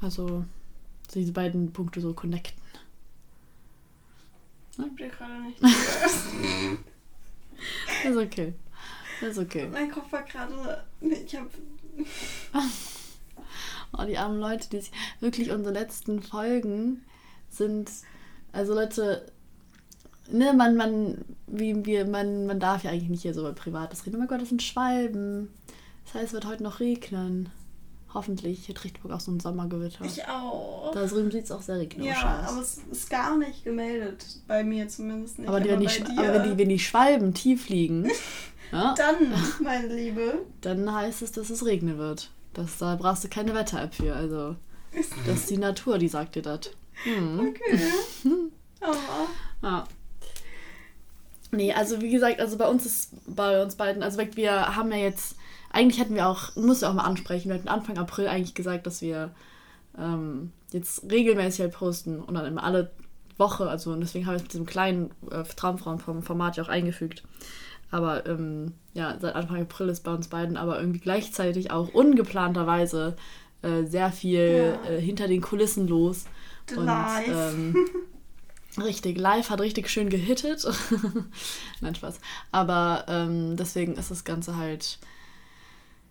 Also 0.00 0.44
diese 1.14 1.32
beiden 1.32 1.72
Punkte 1.72 2.00
so 2.00 2.14
connecten. 2.14 2.62
ich 4.72 4.78
hab 4.78 4.96
dir 4.96 5.08
gerade 5.08 5.42
nicht 5.42 5.62
ist 8.04 8.16
okay. 8.16 8.54
Das 9.20 9.30
ist 9.30 9.38
okay. 9.38 9.68
mein 9.70 9.90
Kopf 9.90 10.10
war 10.12 10.22
gerade. 10.22 10.84
Ich 11.00 11.36
hab. 11.36 11.48
Oh, 13.98 14.04
die 14.06 14.18
armen 14.18 14.40
Leute, 14.40 14.68
die 14.70 14.80
sich 14.80 14.92
wirklich 15.20 15.50
unsere 15.50 15.74
letzten 15.74 16.22
Folgen 16.22 17.02
sind. 17.48 17.90
Also 18.52 18.74
Leute, 18.74 19.26
ne, 20.30 20.52
man, 20.52 20.76
man, 20.76 21.24
wie 21.46 21.84
wir, 21.84 22.06
man, 22.06 22.46
man 22.46 22.60
darf 22.60 22.84
ja 22.84 22.90
eigentlich 22.90 23.10
nicht 23.10 23.22
hier 23.22 23.34
so 23.34 23.40
über 23.40 23.52
Privates 23.52 24.06
reden. 24.06 24.16
Oh 24.16 24.18
mein 24.18 24.28
Gott, 24.28 24.40
das 24.40 24.48
sind 24.48 24.62
Schwalben. 24.62 25.48
Das 26.04 26.14
heißt, 26.14 26.26
es 26.28 26.32
wird 26.32 26.46
heute 26.46 26.62
noch 26.62 26.80
regnen. 26.80 27.48
Hoffentlich. 28.12 28.66
Hier 28.66 28.76
trägt 28.76 29.02
Bock 29.02 29.10
auch 29.10 29.18
so 29.18 29.32
ein 29.32 29.40
Sommergewitter. 29.40 30.04
Ich 30.04 30.24
auch. 30.28 30.92
Da 30.94 31.04
drüben 31.04 31.32
sieht 31.32 31.44
es 31.44 31.50
auch 31.50 31.62
sehr 31.62 31.78
regnerisch 31.80 32.14
Ja, 32.22 32.44
aus. 32.44 32.52
aber 32.52 32.60
es 32.60 32.78
ist 32.92 33.10
gar 33.10 33.36
nicht 33.36 33.64
gemeldet. 33.64 34.24
Bei 34.46 34.62
mir 34.62 34.86
zumindest 34.88 35.40
nicht. 35.40 35.48
aber, 35.48 35.58
die, 35.60 35.70
wenn, 35.70 35.80
die, 35.80 35.88
aber 36.18 36.34
wenn, 36.34 36.50
die, 36.52 36.58
wenn 36.58 36.68
die 36.68 36.78
Schwalben 36.78 37.34
tief 37.34 37.68
liegen, 37.68 38.08
ja, 38.72 38.94
Dann, 38.96 39.34
meine 39.64 39.88
Liebe. 39.92 40.44
dann 40.60 40.92
heißt 40.94 41.22
es, 41.22 41.32
dass 41.32 41.50
es 41.50 41.64
regnen 41.66 41.98
wird. 41.98 42.30
Das, 42.54 42.78
da 42.78 42.96
brauchst 42.96 43.24
du 43.24 43.28
keine 43.28 43.54
Wetter-App 43.54 43.94
für. 43.94 44.14
Also, 44.14 44.56
das 45.26 45.36
ist 45.38 45.50
die 45.50 45.58
Natur, 45.58 45.98
die 45.98 46.08
sagt 46.08 46.36
dir 46.36 46.42
das. 46.42 46.70
Hm. 47.04 47.40
Okay. 47.40 47.78
Aber 48.80 48.96
Ja. 49.62 49.84
Nee, 51.50 51.72
also 51.72 52.00
wie 52.00 52.10
gesagt, 52.10 52.40
also 52.40 52.58
bei 52.58 52.66
uns 52.66 52.84
ist 52.84 53.10
bei 53.26 53.62
uns 53.62 53.76
beiden, 53.76 54.02
also 54.02 54.18
wir 54.18 54.76
haben 54.76 54.90
ja 54.90 54.98
jetzt, 54.98 55.36
eigentlich 55.70 56.00
hätten 56.00 56.16
wir 56.16 56.26
auch, 56.26 56.54
muss 56.56 56.80
ja 56.80 56.90
auch 56.90 56.94
mal 56.94 57.04
ansprechen, 57.04 57.48
wir 57.48 57.54
hatten 57.56 57.68
Anfang 57.68 57.96
April 57.96 58.26
eigentlich 58.26 58.54
gesagt, 58.54 58.86
dass 58.86 59.02
wir 59.02 59.30
ähm, 59.96 60.52
jetzt 60.72 61.08
regelmäßig 61.10 61.60
halt 61.60 61.72
posten 61.72 62.20
und 62.20 62.34
dann 62.34 62.46
immer 62.46 62.64
alle 62.64 62.90
Woche, 63.36 63.68
also 63.68 63.92
und 63.92 64.00
deswegen 64.00 64.26
habe 64.26 64.36
ich 64.36 64.42
mit 64.42 64.52
diesem 64.52 64.66
kleinen 64.66 65.12
äh, 65.30 65.44
Traumfrauen 65.44 65.98
vom 65.98 66.22
Format 66.22 66.56
ja 66.56 66.64
auch 66.64 66.68
eingefügt. 66.68 67.22
Aber 67.94 68.26
ähm, 68.26 68.72
ja, 68.92 69.16
seit 69.20 69.36
Anfang 69.36 69.62
April 69.62 69.88
ist 69.88 70.02
bei 70.02 70.12
uns 70.12 70.26
beiden 70.26 70.56
aber 70.56 70.80
irgendwie 70.80 70.98
gleichzeitig 70.98 71.70
auch 71.70 71.94
ungeplanterweise 71.94 73.14
äh, 73.62 73.84
sehr 73.84 74.10
viel 74.10 74.76
Ja. 74.84 74.90
äh, 74.90 75.00
hinter 75.00 75.28
den 75.28 75.40
Kulissen 75.40 75.86
los. 75.86 76.24
Live. 76.74 77.28
ähm, 77.28 77.76
richtig, 78.82 79.16
live 79.16 79.48
hat 79.48 79.60
richtig 79.60 79.88
schön 79.90 80.08
gehittet. 80.08 80.66
Nein, 81.80 81.94
Spaß. 81.94 82.18
Aber 82.50 83.04
ähm, 83.06 83.56
deswegen 83.56 83.94
ist 83.94 84.10
das 84.10 84.24
Ganze 84.24 84.56
halt, 84.56 84.98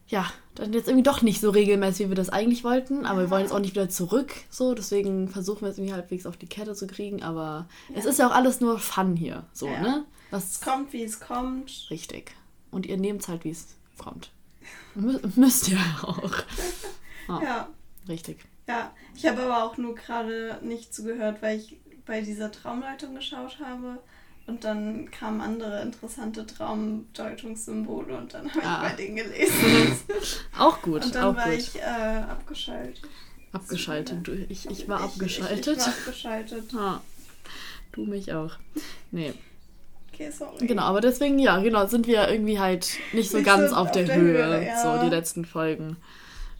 ja, 0.07 0.25
dann 0.55 0.71
jetzt 0.71 0.87
irgendwie 0.87 1.03
doch 1.03 1.21
nicht 1.21 1.41
so 1.41 1.49
regelmäßig, 1.49 2.05
wie 2.05 2.11
wir 2.11 2.15
das 2.15 2.29
eigentlich 2.29 2.63
wollten. 2.63 3.05
Aber 3.05 3.19
wir 3.23 3.29
wollen 3.29 3.41
jetzt 3.41 3.51
auch 3.51 3.59
nicht 3.59 3.75
wieder 3.75 3.89
zurück. 3.89 4.31
So, 4.49 4.73
deswegen 4.73 5.27
versuchen 5.27 5.63
wir 5.63 5.69
es 5.69 5.77
irgendwie 5.77 5.93
halbwegs 5.95 6.25
auf 6.25 6.37
die 6.37 6.47
Kette 6.47 6.75
zu 6.75 6.87
kriegen. 6.87 7.23
Aber 7.23 7.67
es 7.93 8.05
ist 8.05 8.19
ja 8.19 8.27
auch 8.29 8.33
alles 8.33 8.61
nur 8.61 8.79
Fun 8.79 9.17
hier. 9.17 9.43
So, 9.51 9.67
Ja. 9.67 10.05
Ne? 10.33 10.43
es 10.43 10.59
Das 10.59 10.61
kommt, 10.61 10.93
wie 10.93 11.03
es 11.03 11.19
kommt. 11.19 11.87
richtig. 11.89 12.35
Und 12.71 12.85
ihr 12.85 12.97
nehmt 12.97 13.21
es 13.21 13.27
halt, 13.27 13.43
wie 13.43 13.51
es 13.51 13.75
kommt. 13.97 14.31
Mü 14.95 15.19
müsst 15.35 15.69
ihr 15.69 15.79
auch. 16.03 16.33
Ah. 17.29 17.39
Ja. 17.41 17.69
Richtig. 18.09 18.43
Ja. 18.67 18.93
Ich 19.15 19.25
habe 19.25 19.43
aber 19.43 19.63
auch 19.63 19.77
nur 19.77 19.95
gerade 19.95 20.59
nicht 20.61 20.93
zugehört, 20.93 21.41
weil 21.41 21.57
ich 21.57 21.77
bei 22.05 22.19
dieser 22.19 22.51
Traumleitung 22.51 23.15
geschaut 23.15 23.59
habe. 23.63 23.99
Und 24.45 24.65
dann 24.65 25.09
kamen 25.09 25.39
andere 25.39 25.81
interessante 25.83 26.45
Traumdeutungssymbole 26.45 28.17
und 28.17 28.33
dann 28.33 28.49
habe 28.49 28.59
ich 28.59 28.65
ah. 28.65 28.81
bei 28.81 28.93
denen 28.95 29.15
gelesen. 29.15 29.97
auch 30.59 30.81
gut. 30.81 31.05
Und 31.05 31.15
dann 31.15 31.23
auch 31.23 31.35
war 31.37 31.49
gut. 31.49 31.59
ich 31.59 31.79
äh, 31.79 31.81
abgeschaltet. 31.81 33.09
Abgeschaltet. 33.53 34.27
Du, 34.27 34.33
ich, 34.33 34.69
ich 34.69 34.89
war 34.89 34.99
ich, 34.99 35.05
abgeschaltet. 35.05 35.67
Ich, 35.67 35.73
ich 35.73 35.79
war 35.79 35.87
abgeschaltet. 35.87 36.75
Ah. 36.75 37.01
Du 37.93 38.03
mich 38.05 38.33
auch. 38.33 38.51
Nee. 39.11 39.33
Okay, 40.13 40.29
sorry. 40.29 40.67
Genau, 40.67 40.83
aber 40.83 41.01
deswegen, 41.01 41.39
ja, 41.39 41.59
genau, 41.59 41.87
sind 41.87 42.05
wir 42.05 42.29
irgendwie 42.29 42.59
halt 42.59 42.97
nicht 43.13 43.31
so 43.31 43.37
Wir 43.37 43.43
ganz 43.43 43.69
sind 43.69 43.73
auf 43.73 43.91
der, 43.91 44.03
auf 44.03 44.07
der 44.09 44.15
Höhe, 44.17 44.45
Höhe, 44.45 44.65
ja. 44.67 44.97
so 44.97 45.03
die 45.03 45.09
letzten 45.09 45.43
Folgen. 45.43 45.97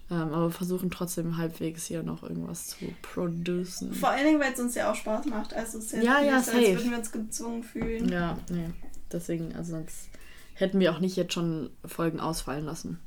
Ähm, 0.09 0.33
aber 0.33 0.51
versuchen 0.51 0.91
trotzdem 0.91 1.37
halbwegs 1.37 1.85
hier 1.85 2.03
noch 2.03 2.23
irgendwas 2.23 2.67
zu 2.67 2.85
producen. 3.01 3.93
Vor 3.93 4.09
allen 4.09 4.25
Dingen, 4.25 4.39
weil 4.39 4.53
es 4.53 4.59
uns 4.59 4.75
ja 4.75 4.91
auch 4.91 4.95
Spaß 4.95 5.25
macht. 5.27 5.53
Also 5.53 5.77
es 5.77 5.93
ist 5.93 6.03
Ja, 6.03 6.19
nicht 6.19 6.31
ja, 6.31 6.41
so, 6.41 6.51
als 6.51 6.67
würden 6.67 6.91
wir 6.91 6.97
uns 6.97 7.11
gezwungen 7.11 7.63
fühlen. 7.63 8.09
Ja, 8.09 8.37
nee. 8.49 8.69
Deswegen, 9.11 9.55
also 9.55 9.71
sonst 9.71 10.09
hätten 10.55 10.79
wir 10.79 10.91
auch 10.91 10.99
nicht 10.99 11.15
jetzt 11.15 11.33
schon 11.33 11.69
Folgen 11.85 12.19
ausfallen 12.19 12.65
lassen. 12.65 12.99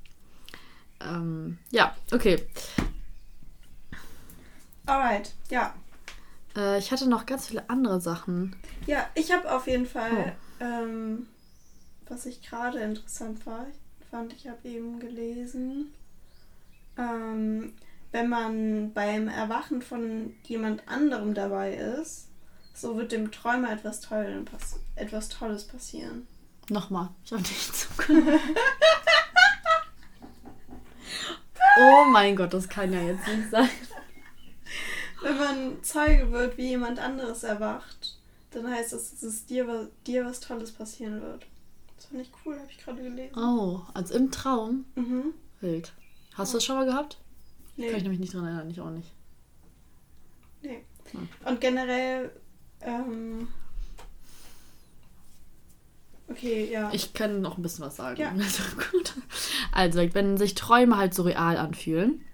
Ähm, 1.01 1.59
ja, 1.71 1.95
okay. 2.13 2.39
Alright, 4.87 5.35
ja. 5.51 5.75
Äh, 6.57 6.79
ich 6.79 6.93
hatte 6.93 7.09
noch 7.09 7.27
ganz 7.27 7.49
viele 7.49 7.69
andere 7.69 8.01
Sachen. 8.01 8.57
Ja, 8.87 9.07
ich 9.15 9.33
habe 9.33 9.55
auf 9.55 9.67
jeden 9.67 9.87
Fall, 9.87 10.35
ähm, 10.61 11.27
was 12.09 12.27
ich 12.27 12.43
gerade 12.43 12.81
interessant 12.81 13.45
war, 13.47 13.67
fand, 14.11 14.33
ich 14.33 14.49
habe 14.49 14.69
eben 14.69 14.99
gelesen, 14.99 15.93
ähm, 16.97 17.75
wenn 18.13 18.29
man 18.29 18.93
beim 18.93 19.29
Erwachen 19.29 19.83
von 19.83 20.35
jemand 20.45 20.89
anderem 20.89 21.35
dabei 21.35 21.75
ist, 21.75 22.29
so 22.73 22.97
wird 22.97 23.13
dem 23.13 23.31
Träumer 23.31 23.73
etwas, 23.73 24.01
Toll 24.01 24.45
etwas 24.95 25.29
Tolles 25.29 25.65
passieren. 25.65 26.27
Nochmal, 26.69 27.11
ich 27.25 27.33
habe 27.33 27.43
nicht 27.43 27.77
zugehört. 27.77 28.41
oh 31.79 32.05
mein 32.11 32.37
Gott, 32.37 32.55
das 32.55 32.69
kann 32.69 32.93
ja 32.93 33.03
jetzt 33.03 33.27
nicht 33.29 33.51
sein. 33.51 33.69
Wenn 35.23 35.39
man 35.39 35.83
Zeuge 35.83 36.31
wird, 36.33 36.57
wie 36.57 36.69
jemand 36.69 36.99
anderes 36.99 37.43
erwacht, 37.43 38.19
dann 38.51 38.71
heißt 38.71 38.93
das, 38.93 39.11
dass 39.11 39.23
es 39.23 39.47
dir, 39.47 39.91
dir 40.07 40.25
was 40.25 40.41
Tolles 40.41 40.73
passieren 40.73 41.21
wird. 41.21 41.47
Das 41.97 42.07
fand 42.07 42.21
ich 42.21 42.31
cool, 42.45 42.59
habe 42.59 42.69
ich 42.71 42.79
gerade 42.79 43.03
gelesen. 43.03 43.37
Oh, 43.37 43.81
also 43.95 44.15
im 44.15 44.31
Traum? 44.31 44.85
Mhm. 44.95 45.35
Wild. 45.61 45.93
Hast 46.35 46.53
du 46.53 46.59
das 46.59 46.65
schon 46.65 46.77
mal 46.77 46.87
gehabt? 46.87 47.19
Nee. 47.77 47.89
Kann 47.89 47.97
ich 47.97 48.03
nämlich 48.03 48.21
nicht 48.21 48.35
dran 48.35 48.45
erinnern, 48.45 48.71
ich 48.71 48.81
auch 48.81 48.91
nicht. 48.91 49.11
Nee. 50.63 50.85
Hm. 51.13 51.29
Und 51.45 51.61
generell, 51.61 52.31
ähm, 52.81 53.49
okay, 56.29 56.71
ja. 56.71 56.91
Ich 56.93 57.13
kann 57.15 57.41
noch 57.41 57.57
ein 57.57 57.63
bisschen 57.63 57.85
was 57.85 57.97
sagen. 57.97 58.21
Ja. 58.21 58.33
Also, 58.39 58.63
gut. 58.93 59.15
also 59.73 60.15
wenn 60.15 60.37
sich 60.37 60.55
Träume 60.55 60.97
halt 60.97 61.15
so 61.15 61.23
real 61.23 61.57
anfühlen, 61.57 62.25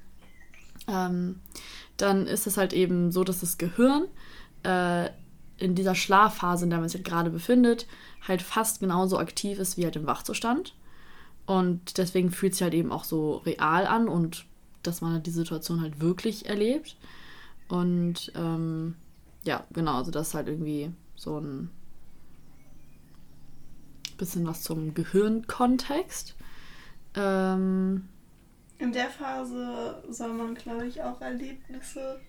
ähm, 0.88 1.40
dann 1.96 2.26
ist 2.26 2.46
es 2.46 2.56
halt 2.56 2.72
eben 2.72 3.12
so, 3.12 3.24
dass 3.24 3.40
das 3.40 3.58
Gehirn 3.58 4.06
äh, 4.62 5.08
in 5.58 5.74
dieser 5.74 5.94
Schlafphase, 5.94 6.64
in 6.64 6.70
der 6.70 6.80
man 6.80 6.88
sich 6.88 6.98
halt 6.98 7.08
gerade 7.08 7.30
befindet, 7.30 7.86
halt 8.26 8.42
fast 8.42 8.80
genauso 8.80 9.18
aktiv 9.18 9.58
ist 9.58 9.76
wie 9.76 9.84
halt 9.84 9.96
im 9.96 10.06
Wachzustand. 10.06 10.74
Und 11.46 11.98
deswegen 11.98 12.30
fühlt 12.30 12.54
sich 12.54 12.62
halt 12.62 12.74
eben 12.74 12.92
auch 12.92 13.04
so 13.04 13.36
real 13.38 13.86
an 13.86 14.08
und 14.08 14.44
dass 14.82 15.00
man 15.00 15.12
halt 15.12 15.26
die 15.26 15.30
Situation 15.30 15.80
halt 15.80 16.00
wirklich 16.00 16.46
erlebt. 16.46 16.96
Und 17.68 18.32
ähm, 18.34 18.96
ja, 19.44 19.64
genau, 19.72 19.96
also 19.96 20.10
das 20.10 20.28
ist 20.28 20.34
halt 20.34 20.48
irgendwie 20.48 20.90
so 21.16 21.38
ein 21.38 21.70
bisschen 24.18 24.46
was 24.46 24.62
zum 24.62 24.94
Gehirnkontext. 24.94 26.36
Ähm, 27.14 28.08
In 28.82 28.90
der 28.90 29.10
Phase 29.10 30.02
soll 30.08 30.32
man, 30.32 30.56
glaube 30.56 30.88
ich, 30.88 31.00
auch 31.00 31.20
Erlebnisse 31.20 32.20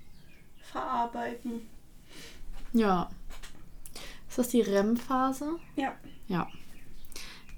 verarbeiten. 0.62 1.68
ja. 2.74 3.10
Ist 4.30 4.38
das 4.38 4.50
die 4.50 4.62
REM-Phase? 4.62 5.60
Ja. 5.76 5.96
Ja. 6.28 6.48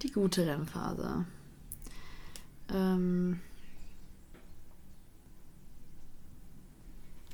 Die 0.01 0.11
gute 0.11 0.47
REM-Phase. 0.47 1.25
Ähm. 2.73 3.41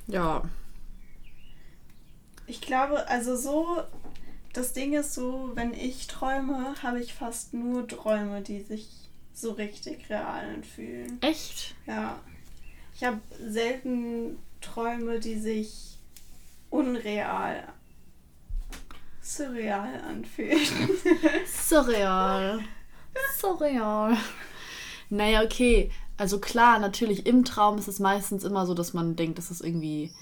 Ja. 0.08 0.42
Ich 2.48 2.60
glaube, 2.60 3.06
also 3.08 3.36
so, 3.36 3.82
das 4.52 4.72
Ding 4.72 4.94
ist 4.94 5.14
so, 5.14 5.52
wenn 5.54 5.74
ich 5.74 6.08
träume, 6.08 6.74
habe 6.82 7.00
ich 7.00 7.14
fast 7.14 7.54
nur 7.54 7.86
Träume, 7.86 8.42
die 8.42 8.62
sich 8.62 9.11
so 9.34 9.52
richtig 9.52 10.08
real 10.10 10.50
anfühlen. 10.54 11.20
Echt? 11.22 11.74
Ja. 11.86 12.20
Ich 12.94 13.04
habe 13.04 13.20
selten 13.40 14.38
Träume, 14.60 15.18
die 15.18 15.38
sich 15.38 15.98
unreal, 16.70 17.66
surreal 19.20 20.00
anfühlen. 20.08 20.58
Surreal. 21.46 22.60
Surreal. 23.38 24.16
Naja, 25.10 25.42
okay. 25.42 25.90
Also 26.16 26.38
klar, 26.38 26.78
natürlich 26.78 27.26
im 27.26 27.44
Traum 27.44 27.78
ist 27.78 27.88
es 27.88 27.98
meistens 27.98 28.44
immer 28.44 28.66
so, 28.66 28.74
dass 28.74 28.92
man 28.92 29.16
denkt, 29.16 29.38
das 29.38 29.50
ist 29.50 29.60
irgendwie 29.62 30.12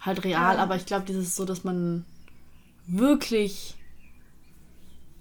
halt 0.00 0.24
real, 0.24 0.56
Ja. 0.56 0.62
aber 0.62 0.76
ich 0.76 0.86
glaube, 0.86 1.04
dieses 1.04 1.36
so, 1.36 1.44
dass 1.44 1.64
man 1.64 2.04
wirklich. 2.86 3.76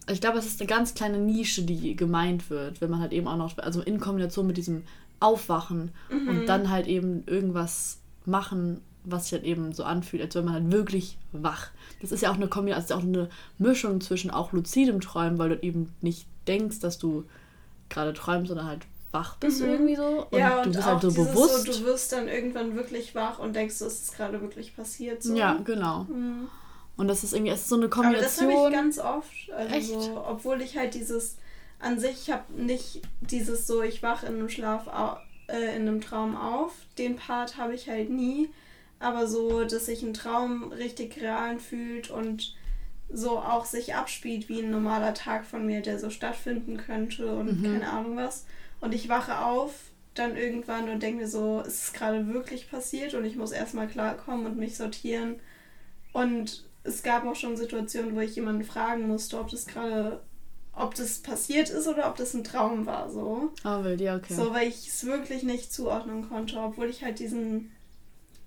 Ich 0.10 0.20
glaube, 0.22 0.40
es 0.40 0.46
ist 0.46 0.60
eine 0.60 0.68
ganz 0.68 0.94
kleine 0.94 1.20
Nische, 1.20 1.64
die 1.64 1.96
gemeint 1.96 2.50
wird, 2.50 2.82
wenn 2.82 2.90
man 2.90 3.00
halt 3.00 3.12
eben 3.14 3.28
auch 3.28 3.38
noch, 3.38 3.58
also 3.60 3.82
in 3.82 4.00
Kombination 4.00 4.48
mit 4.48 4.58
diesem 4.58 4.84
Aufwachen 5.20 5.92
und 6.10 6.48
dann 6.48 6.70
halt 6.72 6.88
eben 6.88 7.24
irgendwas 7.28 8.00
machen, 8.26 8.82
was 9.04 9.26
sich 9.26 9.34
halt 9.34 9.44
eben 9.44 9.74
so 9.74 9.84
anfühlt, 9.84 10.22
als 10.24 10.36
wenn 10.36 10.46
man 10.46 10.54
halt 10.56 10.72
wirklich 10.72 11.18
wach. 11.32 11.70
Das 12.02 12.12
ist 12.12 12.22
ja 12.22 12.32
auch 12.32 12.36
eine 12.36 12.48
Kombination, 12.48 12.84
also 12.84 12.96
auch 12.96 13.08
eine 13.08 13.30
Mischung 13.60 14.02
zwischen 14.02 14.32
auch 14.32 14.52
luzidem 14.52 15.02
Träumen, 15.02 15.38
weil 15.38 15.50
du 15.50 15.64
eben 15.64 15.94
nicht 16.02 16.26
denkst, 16.48 16.80
dass 16.80 16.98
du 16.98 17.24
gerade 17.90 18.14
träumst, 18.14 18.48
sondern 18.50 18.68
halt 18.68 18.82
wach 19.12 19.36
bist 19.38 19.62
Mhm. 19.62 19.70
irgendwie 19.70 19.96
so. 19.96 20.28
Und 20.32 20.40
ja, 20.40 20.62
du 20.62 20.70
und 20.70 20.76
bist 20.76 20.88
auch 20.88 20.92
halt 20.94 21.02
so 21.02 21.12
bewusst. 21.12 21.66
So, 21.66 21.74
du 21.74 21.86
wirst 21.86 22.12
dann 22.12 22.28
irgendwann 22.28 22.76
wirklich 22.76 23.14
wach 23.14 23.40
und 23.40 23.56
denkst, 23.56 23.76
es 23.76 23.82
ist 24.04 24.16
gerade 24.18 24.42
wirklich 24.42 24.76
passiert. 24.76 25.22
So. 25.22 25.36
ja, 25.36 25.60
genau. 25.64 26.06
Mhm. 26.06 26.48
Und 27.02 27.08
das 27.08 27.24
ist 27.24 27.34
irgendwie, 27.34 27.52
es 27.52 27.62
ist 27.62 27.70
so 27.70 27.76
eine 27.76 27.86
Aber 27.86 28.14
das 28.16 28.40
habe 28.40 28.52
Kombination. 28.54 28.72
ich 28.72 28.78
ganz 28.78 29.00
oft. 29.00 29.52
Also 29.56 29.76
Echt? 29.76 29.90
So, 29.90 30.24
obwohl 30.26 30.62
ich 30.62 30.78
halt 30.78 30.94
dieses, 30.94 31.38
an 31.80 32.00
sich, 32.00 32.12
ich 32.28 32.32
habe 32.32 32.44
nicht 32.54 33.02
dieses 33.22 33.66
so, 33.68 33.82
ich 33.82 34.04
wach 34.04 34.24
in 34.24 34.36
einem 34.36 34.50
Schlaf, 34.50 34.88
äh, 35.48 35.76
in 35.76 35.82
einem 35.88 36.00
Traum 36.02 36.38
auf. 36.38 36.74
Den 36.98 37.16
Part 37.16 37.58
habe 37.58 37.74
ich 37.74 37.90
halt 37.90 38.10
nie. 38.10 38.50
Aber 39.00 39.26
so, 39.28 39.64
dass 39.64 39.88
sich 39.88 40.04
ein 40.04 40.14
Traum 40.14 40.72
richtig 40.72 41.20
real 41.22 41.58
fühlt 41.58 42.12
und 42.12 42.56
so 43.12 43.40
auch 43.40 43.66
sich 43.66 43.96
abspielt 43.96 44.48
wie 44.48 44.62
ein 44.62 44.70
normaler 44.70 45.14
Tag 45.16 45.44
von 45.46 45.66
mir, 45.66 45.82
der 45.82 45.98
so 46.00 46.10
stattfinden 46.12 46.78
könnte 46.78 47.34
und 47.36 47.62
Mhm. 47.62 47.64
keine 47.74 47.90
Ahnung 47.90 48.16
was. 48.16 48.46
Und 48.80 48.94
ich 48.94 49.10
wache 49.10 49.40
auf 49.44 49.74
dann 50.14 50.38
irgendwann 50.38 50.88
und 50.90 51.02
denke 51.02 51.22
mir 51.24 51.28
so, 51.28 51.62
ist 51.62 51.84
es 51.86 51.94
gerade 51.94 52.28
wirklich 52.34 52.70
passiert 52.70 53.14
und 53.16 53.26
ich 53.26 53.36
muss 53.38 53.52
erstmal 53.52 53.88
klarkommen 53.88 54.46
und 54.46 54.58
mich 54.58 54.78
sortieren. 54.78 55.40
Und 56.14 56.64
es 56.84 57.04
gab 57.04 57.26
auch 57.26 57.36
schon 57.36 57.58
Situationen, 57.58 58.16
wo 58.16 58.20
ich 58.20 58.36
jemanden 58.36 58.64
fragen 58.64 59.08
musste, 59.08 59.40
ob 59.40 59.50
das 59.50 59.66
gerade, 59.68 60.22
ob 60.74 60.96
das 60.96 61.20
passiert 61.20 61.70
ist 61.70 61.88
oder 61.88 62.10
ob 62.10 62.16
das 62.16 62.34
ein 62.34 62.44
Traum 62.44 62.86
war, 62.86 63.10
so. 63.10 63.52
Oh, 63.64 63.84
wild, 63.84 64.02
ja, 64.02 64.16
okay. 64.16 64.34
So, 64.34 64.54
weil 64.54 64.68
ich 64.68 64.88
es 64.88 65.06
wirklich 65.06 65.44
nicht 65.44 65.72
zuordnen 65.72 66.28
konnte, 66.28 66.58
obwohl 66.58 66.90
ich 66.90 67.04
halt 67.04 67.20
diesen, 67.20 67.72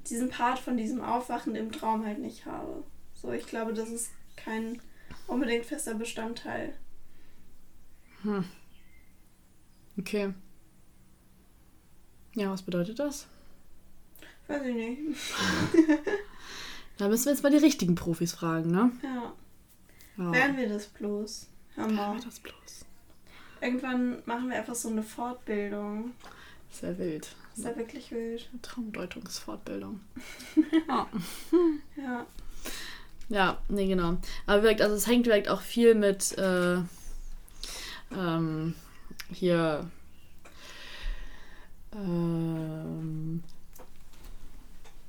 diesen 0.09 0.31
Part 0.31 0.59
von 0.59 0.77
diesem 0.77 1.01
Aufwachen 1.01 1.55
im 1.55 1.70
Traum 1.70 2.05
halt 2.05 2.18
nicht 2.18 2.47
habe. 2.47 2.83
So, 3.14 3.31
ich 3.33 3.47
glaube, 3.47 3.73
das 3.73 3.90
ist 3.90 4.11
kein 4.37 4.81
unbedingt 5.27 5.64
fester 5.64 5.94
Bestandteil. 5.94 6.75
Okay. 9.99 10.33
Ja, 12.35 12.51
was 12.51 12.62
bedeutet 12.62 12.99
das? 12.99 13.29
Weiß 14.49 14.62
ich 14.66 14.75
nicht. 14.75 15.01
Da 16.96 17.09
müssen 17.09 17.26
wir 17.26 17.33
jetzt 17.33 17.42
mal 17.42 17.50
die 17.50 17.59
richtigen 17.59 17.94
Profis 17.94 18.33
fragen, 18.33 18.70
ne? 18.70 18.92
Ja. 19.02 19.33
Ja. 20.16 20.33
Wären 20.33 20.57
wir 20.57 20.68
das 20.68 20.87
bloß? 20.87 21.48
Hör 21.74 21.88
mal. 21.88 22.16
das 22.24 22.38
bloß. 22.38 22.85
Irgendwann 23.61 24.22
machen 24.26 24.48
wir 24.48 24.57
einfach 24.57 24.74
so 24.74 24.88
eine 24.88 25.02
Fortbildung. 25.02 26.12
Sehr 26.70 26.96
wild. 26.98 27.35
Ist 27.57 27.64
ja 27.64 27.76
wirklich 27.76 28.11
wild. 28.12 28.48
Traumdeutungsfortbildung. 28.62 30.00
ja. 30.88 31.09
Ja. 31.96 32.26
ja, 33.28 33.59
nee, 33.68 33.87
genau. 33.87 34.18
Aber 34.46 34.62
wirkt, 34.62 34.83
also 34.83 34.94
es 34.94 35.07
hängt 35.07 35.26
direkt 35.26 35.48
auch 35.48 35.62
viel 35.62 35.94
mit 35.94 36.37
äh, 36.38 36.78
ähm, 38.12 38.74
hier 39.33 39.88
ähm, 41.92 43.42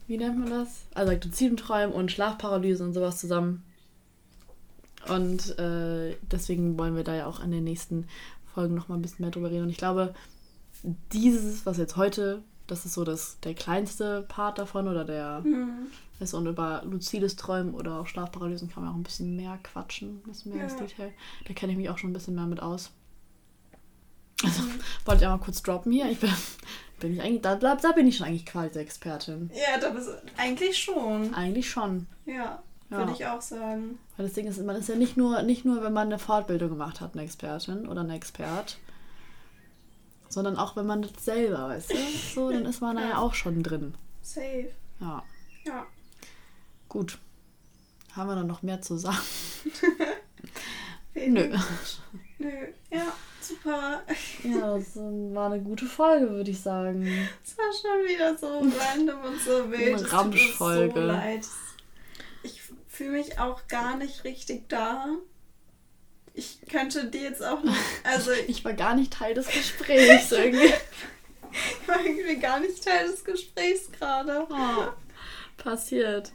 wie 0.07 0.17
nennt 0.17 0.37
man 0.37 0.49
das? 0.49 0.85
Also 0.93 1.11
like, 1.11 1.23
luziden 1.23 1.57
Träumen 1.57 1.93
und 1.93 2.11
Schlafparalyse 2.11 2.83
und 2.83 2.93
sowas 2.93 3.17
zusammen. 3.17 3.63
Und 5.07 5.57
äh, 5.59 6.15
deswegen 6.31 6.77
wollen 6.77 6.95
wir 6.95 7.03
da 7.03 7.15
ja 7.15 7.27
auch 7.27 7.39
in 7.39 7.51
den 7.51 7.63
nächsten 7.63 8.07
Folgen 8.53 8.75
nochmal 8.75 8.97
ein 8.97 9.01
bisschen 9.01 9.23
mehr 9.23 9.31
drüber 9.31 9.51
reden. 9.51 9.63
Und 9.63 9.69
ich 9.69 9.77
glaube, 9.77 10.13
dieses, 11.11 11.65
was 11.65 11.77
jetzt 11.77 11.95
heute, 11.95 12.41
das 12.67 12.85
ist 12.85 12.93
so 12.93 13.03
das, 13.03 13.39
der 13.41 13.53
kleinste 13.53 14.23
Part 14.27 14.57
davon 14.57 14.87
oder 14.87 15.05
der. 15.05 15.41
Mhm. 15.41 15.87
Ist 16.17 16.33
und 16.33 16.47
über 16.47 16.81
luzides 16.85 17.35
Träumen 17.35 17.73
oder 17.73 17.99
auch 17.99 18.07
Schlafparalysen 18.07 18.69
kann 18.69 18.83
man 18.83 18.93
auch 18.93 18.95
ein 18.95 19.03
bisschen 19.03 19.35
mehr 19.35 19.59
quatschen, 19.61 20.21
ein 20.23 20.29
bisschen 20.29 20.53
mehr 20.53 20.63
ins 20.63 20.73
Ja. 20.75 20.79
Detail. 20.79 21.11
Da 21.45 21.53
kenne 21.53 21.73
ich 21.73 21.77
mich 21.77 21.89
auch 21.89 21.97
schon 21.97 22.11
ein 22.11 22.13
bisschen 22.13 22.35
mehr 22.35 22.45
mit 22.45 22.61
aus. 22.61 22.91
Also, 24.47 24.63
wollte 25.05 25.21
ich 25.21 25.27
einmal 25.27 25.39
kurz 25.39 25.61
droppen 25.63 25.91
hier. 25.91 26.09
Ich 26.09 26.19
bin, 26.19 26.31
bin 26.99 27.13
ich 27.13 27.21
eigentlich, 27.21 27.41
da, 27.41 27.55
da, 27.55 27.91
bin 27.93 28.07
ich 28.07 28.17
schon 28.17 28.27
eigentlich 28.27 28.45
quasi 28.45 28.79
Expertin. 28.79 29.49
Ja, 29.53 29.79
da 29.79 29.89
bist 29.89 30.07
du 30.07 30.11
eigentlich 30.37 30.77
schon. 30.77 31.33
Eigentlich 31.33 31.69
schon. 31.69 32.07
Ja, 32.25 32.61
Ja. 32.89 32.97
würde 32.97 33.11
ich 33.13 33.25
auch 33.25 33.41
sagen. 33.41 33.97
Weil 34.17 34.25
das 34.27 34.33
Ding 34.35 34.47
ist, 34.47 34.61
man 34.63 34.75
ist 34.75 34.89
ja 34.89 34.95
nicht 34.95 35.17
nur, 35.17 35.41
nicht 35.43 35.65
nur, 35.65 35.83
wenn 35.83 35.93
man 35.93 36.07
eine 36.07 36.19
Fortbildung 36.19 36.69
gemacht 36.69 37.01
hat, 37.01 37.13
eine 37.13 37.23
Expertin 37.23 37.87
oder 37.87 38.01
ein 38.01 38.09
Expert, 38.09 38.77
sondern 40.29 40.57
auch, 40.57 40.75
wenn 40.75 40.85
man 40.85 41.01
das 41.01 41.11
selber, 41.23 41.69
weißt 41.69 41.91
du? 41.91 41.95
So, 42.33 42.51
dann 42.51 42.65
ist 42.65 42.81
man 42.81 42.95
da 42.97 43.09
ja 43.09 43.17
auch 43.19 43.33
schon 43.33 43.63
drin. 43.63 43.93
Safe. 44.21 44.69
Ja, 44.99 45.23
Ja. 45.65 45.85
gut. 46.89 47.17
Haben 48.15 48.29
wir 48.29 48.35
dann 48.35 48.47
noch 48.47 48.61
mehr 48.63 48.81
zu 48.81 48.97
sagen? 48.97 49.17
Nö. 51.15 51.55
Nö. 52.39 52.49
Ja, 52.91 53.13
super. 53.47 54.03
Ja, 54.43 54.77
das 54.77 54.95
war 54.95 55.51
eine 55.51 55.61
gute 55.61 55.85
Folge, 55.85 56.29
würde 56.29 56.51
ich 56.51 56.61
sagen. 56.61 57.07
Es 57.43 57.57
war 57.57 57.65
schon 57.73 58.07
wieder 58.07 58.37
so 58.37 58.47
random 58.59 59.23
und 59.23 59.41
so 59.41 59.71
wild. 59.71 59.99
Eine 59.99 60.11
Ramschfolge. 60.11 60.93
So 60.93 61.05
leid. 61.05 61.47
Ich 62.43 62.61
fühle 62.87 63.11
mich 63.11 63.39
auch 63.39 63.67
gar 63.67 63.97
nicht 63.97 64.23
richtig 64.23 64.67
da. 64.69 65.07
Ich 66.33 66.59
könnte 66.69 67.05
dir 67.05 67.21
jetzt 67.21 67.43
auch 67.43 67.63
nicht. 67.63 67.75
Also, 68.03 68.31
ich 68.31 68.49
Ich 68.49 68.65
war 68.65 68.73
gar 68.73 68.95
nicht 68.95 69.13
Teil 69.13 69.33
des 69.33 69.47
Gesprächs 69.47 70.31
irgendwie. 70.31 70.73
war 71.87 72.03
irgendwie 72.05 72.37
gar 72.39 72.59
nicht 72.59 72.83
Teil 72.83 73.07
des 73.07 73.23
Gesprächs 73.23 73.91
gerade. 73.91 74.45
Oh, 74.49 74.87
passiert. 75.57 76.31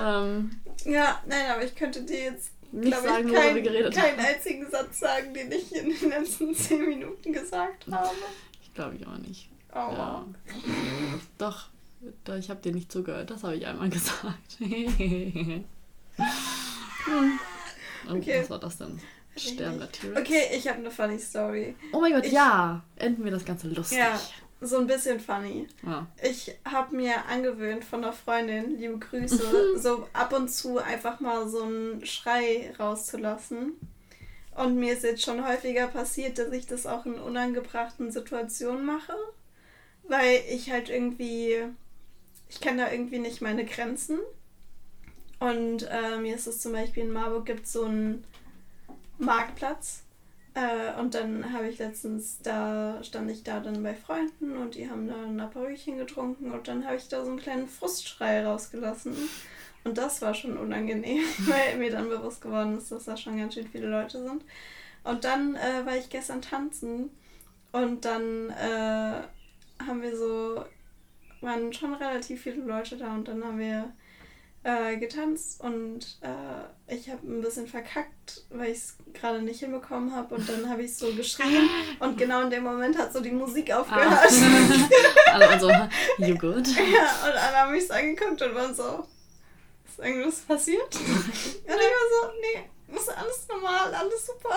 Ähm, 0.00 0.60
Ja, 0.84 1.22
nein, 1.26 1.50
aber 1.50 1.64
ich 1.64 1.74
könnte 1.74 2.02
dir 2.02 2.24
jetzt, 2.24 2.50
nicht 2.72 2.90
glaube 2.92 3.08
sagen, 3.08 3.26
ich, 3.28 3.32
worüber 3.32 3.40
kein, 3.46 3.54
wir 3.56 3.62
geredet 3.62 3.94
keinen 3.94 4.18
haben. 4.18 4.26
einzigen 4.34 4.70
Satz 4.70 4.98
sagen, 5.00 5.32
den 5.34 5.50
ich 5.52 5.74
in 5.74 5.90
den 5.90 6.08
letzten 6.10 6.54
zehn 6.56 6.86
Minuten 6.88 7.32
gesagt 7.32 7.86
habe. 7.90 8.10
Ich 8.62 8.74
glaube 8.74 8.96
ich 8.96 9.06
auch 9.06 9.18
nicht. 9.18 9.48
Oh. 9.72 9.76
Ja. 9.76 10.24
Doch, 11.38 11.68
ich 12.38 12.50
habe 12.50 12.60
dir 12.60 12.72
nicht 12.72 12.92
zugehört. 12.92 13.30
Das 13.30 13.42
habe 13.44 13.56
ich 13.56 13.66
einmal 13.66 13.88
gesagt. 13.90 14.58
oh, 17.08 18.12
Okay. 18.12 18.40
Was 18.42 18.50
war 18.50 18.58
das 18.60 18.76
denn? 18.78 19.00
Sterben? 19.36 19.82
Okay, 20.16 20.42
ich 20.54 20.68
habe 20.68 20.78
eine 20.78 20.90
funny 20.90 21.18
Story. 21.18 21.74
Oh 21.92 22.00
mein 22.00 22.12
Gott, 22.12 22.26
Ich- 22.26 22.32
ja. 22.32 22.84
Enden 22.96 23.24
wir 23.24 23.32
das 23.32 23.44
Ganze 23.44 23.68
lustig. 23.68 23.98
Ja, 23.98 24.20
so 24.64 24.78
ein 24.78 24.86
bisschen 24.86 25.20
funny. 25.20 25.66
Ja. 25.82 26.06
Ich 26.22 26.54
habe 26.64 26.96
mir 26.96 27.26
angewöhnt 27.26 27.84
von 27.84 28.02
einer 28.02 28.12
Freundin, 28.12 28.78
liebe 28.78 28.98
Grüße, 28.98 29.76
so 29.78 30.08
ab 30.12 30.32
und 30.32 30.48
zu 30.48 30.78
einfach 30.78 31.20
mal 31.20 31.48
so 31.48 31.62
einen 31.62 32.04
Schrei 32.06 32.72
rauszulassen. 32.78 33.74
Und 34.56 34.76
mir 34.76 34.92
ist 34.92 35.02
jetzt 35.02 35.22
schon 35.22 35.46
häufiger 35.46 35.88
passiert, 35.88 36.38
dass 36.38 36.52
ich 36.52 36.66
das 36.66 36.86
auch 36.86 37.06
in 37.06 37.14
unangebrachten 37.14 38.12
Situationen 38.12 38.86
mache, 38.86 39.14
weil 40.04 40.42
ich 40.48 40.70
halt 40.70 40.88
irgendwie, 40.88 41.56
ich 42.48 42.60
kenne 42.60 42.84
da 42.84 42.92
irgendwie 42.92 43.18
nicht 43.18 43.40
meine 43.40 43.64
Grenzen. 43.64 44.18
Und 45.40 45.88
äh, 45.90 46.18
mir 46.18 46.36
ist 46.36 46.46
es 46.46 46.60
zum 46.60 46.72
Beispiel 46.72 47.02
in 47.02 47.12
Marburg 47.12 47.46
gibt 47.46 47.66
so 47.66 47.84
einen 47.84 48.24
Marktplatz. 49.18 50.02
Äh, 50.54 50.98
und 51.00 51.14
dann 51.14 51.52
habe 51.52 51.68
ich 51.68 51.78
letztens, 51.78 52.38
da 52.42 53.02
stand 53.02 53.30
ich 53.30 53.42
da 53.42 53.60
dann 53.60 53.82
bei 53.82 53.94
Freunden 53.94 54.56
und 54.56 54.76
die 54.76 54.88
haben 54.88 55.08
da 55.08 55.14
ein 55.24 55.40
Aperolchen 55.40 55.98
getrunken 55.98 56.52
und 56.52 56.68
dann 56.68 56.84
habe 56.84 56.96
ich 56.96 57.08
da 57.08 57.24
so 57.24 57.30
einen 57.30 57.40
kleinen 57.40 57.68
Frustschrei 57.68 58.44
rausgelassen. 58.44 59.14
Und 59.82 59.98
das 59.98 60.22
war 60.22 60.32
schon 60.32 60.56
unangenehm, 60.56 61.22
weil 61.38 61.76
mir 61.76 61.90
dann 61.90 62.08
bewusst 62.08 62.40
geworden 62.40 62.78
ist, 62.78 62.92
dass 62.92 63.04
da 63.04 63.16
schon 63.16 63.36
ganz 63.36 63.54
schön 63.54 63.68
viele 63.68 63.88
Leute 63.88 64.22
sind. 64.22 64.44
Und 65.02 65.24
dann 65.24 65.56
äh, 65.56 65.84
war 65.84 65.96
ich 65.96 66.08
gestern 66.08 66.40
tanzen 66.40 67.10
und 67.72 68.04
dann 68.04 68.50
äh, 68.50 69.22
haben 69.84 70.02
wir 70.02 70.16
so, 70.16 70.64
waren 71.40 71.72
schon 71.72 71.94
relativ 71.94 72.42
viele 72.42 72.62
Leute 72.62 72.96
da 72.96 73.12
und 73.14 73.28
dann 73.28 73.44
haben 73.44 73.58
wir 73.58 73.92
äh, 74.64 74.96
getanzt 74.96 75.60
und 75.60 76.18
äh, 76.22 76.92
ich 76.94 77.10
habe 77.10 77.26
ein 77.26 77.42
bisschen 77.42 77.66
verkackt, 77.66 78.44
weil 78.48 78.70
ich 78.70 78.78
es 78.78 78.96
gerade 79.12 79.42
nicht 79.42 79.60
hinbekommen 79.60 80.16
habe 80.16 80.34
und 80.34 80.48
dann 80.48 80.70
habe 80.70 80.82
ich 80.82 80.96
so 80.96 81.12
geschrien 81.14 81.68
und 82.00 82.16
genau 82.16 82.40
in 82.40 82.50
dem 82.50 82.64
Moment 82.64 82.98
hat 82.98 83.12
so 83.12 83.20
die 83.20 83.30
Musik 83.30 83.72
aufgehört. 83.72 84.30
Also, 85.34 85.66
also, 85.66 85.88
you 86.18 86.34
good? 86.38 86.64
ja, 86.68 87.26
und 87.26 87.32
alle 87.32 87.56
haben 87.56 87.72
mich 87.72 87.88
so 87.88 87.92
angeguckt 87.94 88.40
und 88.40 88.54
waren 88.54 88.72
so, 88.72 89.04
ist 89.84 89.98
irgendwas 89.98 90.40
passiert? 90.42 90.94
und 90.94 91.02
ich 91.02 91.66
war 91.66 91.74
so, 91.74 92.30
nee, 92.40 92.96
ist 92.96 93.08
alles 93.08 93.48
normal, 93.48 93.92
alles 93.92 94.26
super. 94.26 94.56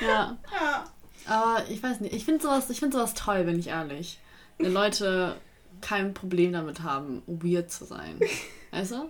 Ja. 0.00 0.38
ja. 0.52 0.84
Aber 1.26 1.64
ich 1.68 1.82
weiß 1.82 1.98
nicht, 1.98 2.14
ich 2.14 2.24
finde 2.24 2.42
sowas, 2.42 2.70
ich 2.70 2.78
find 2.78 2.92
sowas 2.92 3.14
toll, 3.14 3.42
bin 3.42 3.58
ich 3.58 3.68
ehrlich. 3.68 4.20
Wenn 4.58 4.72
Leute 4.72 5.36
kein 5.80 6.14
Problem 6.14 6.52
damit 6.52 6.82
haben, 6.82 7.22
weird 7.26 7.70
zu 7.70 7.84
sein. 7.84 8.18
Weißt 8.70 8.92
du? 8.92 9.08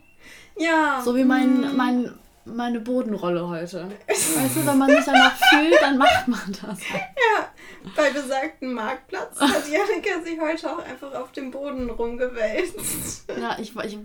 Ja. 0.59 1.03
So 1.05 1.17
wie 1.17 1.25
mein, 1.25 1.61
mm, 1.61 1.77
mein, 1.77 2.19
meine 2.45 2.81
Bodenrolle 2.81 3.49
heute. 3.49 3.89
Weißt 4.09 4.57
du, 4.57 4.67
wenn 4.67 4.79
man 4.79 4.91
sich 4.91 5.05
danach 5.05 5.37
fühlt, 5.37 5.81
dann 5.81 5.99
macht 5.99 6.29
man 6.29 6.57
das. 6.63 6.81
Ja, 6.91 7.49
bei 7.97 8.11
besagten 8.11 8.75
Marktplatz 8.75 9.41
hat 9.41 9.69
Janika 9.71 10.23
sich 10.23 10.41
heute 10.41 10.71
auch 10.71 10.85
einfach 10.85 11.15
auf 11.15 11.33
dem 11.33 11.51
Boden 11.51 11.91
rumgewälzt. 11.91 13.31
Ja, 13.41 13.57
ich, 13.59 13.75
ich 13.77 13.99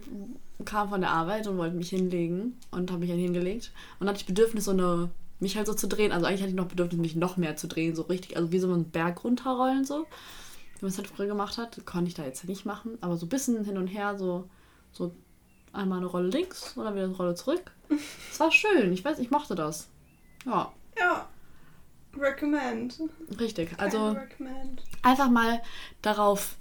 kam 0.63 0.89
von 0.89 1.01
der 1.01 1.12
Arbeit 1.12 1.47
und 1.47 1.58
wollte 1.58 1.75
mich 1.75 1.89
hinlegen 1.89 2.58
und 2.71 2.91
habe 2.91 3.01
mich 3.01 3.10
dann 3.10 3.19
hingelegt. 3.19 3.71
Und 3.99 4.08
hatte 4.08 4.19
ich 4.19 4.25
Bedürfnis, 4.25 4.65
so 4.65 4.71
eine, 4.71 5.10
mich 5.39 5.58
halt 5.58 5.67
so 5.67 5.73
zu 5.73 5.88
drehen. 5.88 6.12
Also 6.12 6.25
eigentlich 6.25 6.41
hatte 6.41 6.51
ich 6.51 6.56
noch 6.56 6.67
Bedürfnis, 6.67 6.99
mich 6.99 7.15
noch 7.15 7.38
mehr 7.38 7.58
zu 7.58 7.67
drehen. 7.67 7.95
So 7.95 8.04
richtig, 8.04 8.38
also 8.38 8.51
wie 8.51 8.60
so 8.60 8.71
einen 8.71 8.89
Berg 8.89 9.23
runterrollen 9.23 9.84
so. 9.84 10.06
Wie 10.86 10.89
man 10.89 10.91
es 10.91 10.98
halt 11.00 11.08
früher 11.08 11.26
gemacht 11.26 11.58
hat. 11.58 11.84
Konnte 11.88 12.10
ich 12.10 12.13
da 12.13 12.24
jetzt 12.24 12.43
nicht 12.48 12.63
machen. 12.63 13.00
Aber 13.02 13.17
so 13.17 13.26
ein 13.26 13.30
bisschen 13.30 13.65
hin 13.65 13.76
und 13.80 13.88
her, 13.88 14.19
so, 14.19 14.48
so 14.91 15.15
einmal 15.74 15.98
eine 15.98 16.06
Rolle 16.06 16.28
links 16.28 16.78
oder 16.78 16.93
wieder 16.93 17.06
eine 17.06 17.15
Rolle 17.15 17.34
zurück. 17.34 17.71
Es 18.32 18.39
war 18.39 18.52
schön. 18.52 18.93
Ich 18.93 19.04
weiß, 19.04 19.17
ich 19.17 19.32
mochte 19.32 19.56
das. 19.56 19.88
Ja, 20.45 20.71
Ja. 20.95 21.28
Recommend. 22.15 23.00
richtig. 23.39 23.71
Also 23.78 24.12
recommend. 24.12 24.84
einfach 25.02 25.30
mal 25.32 25.60
darauf 26.04 26.56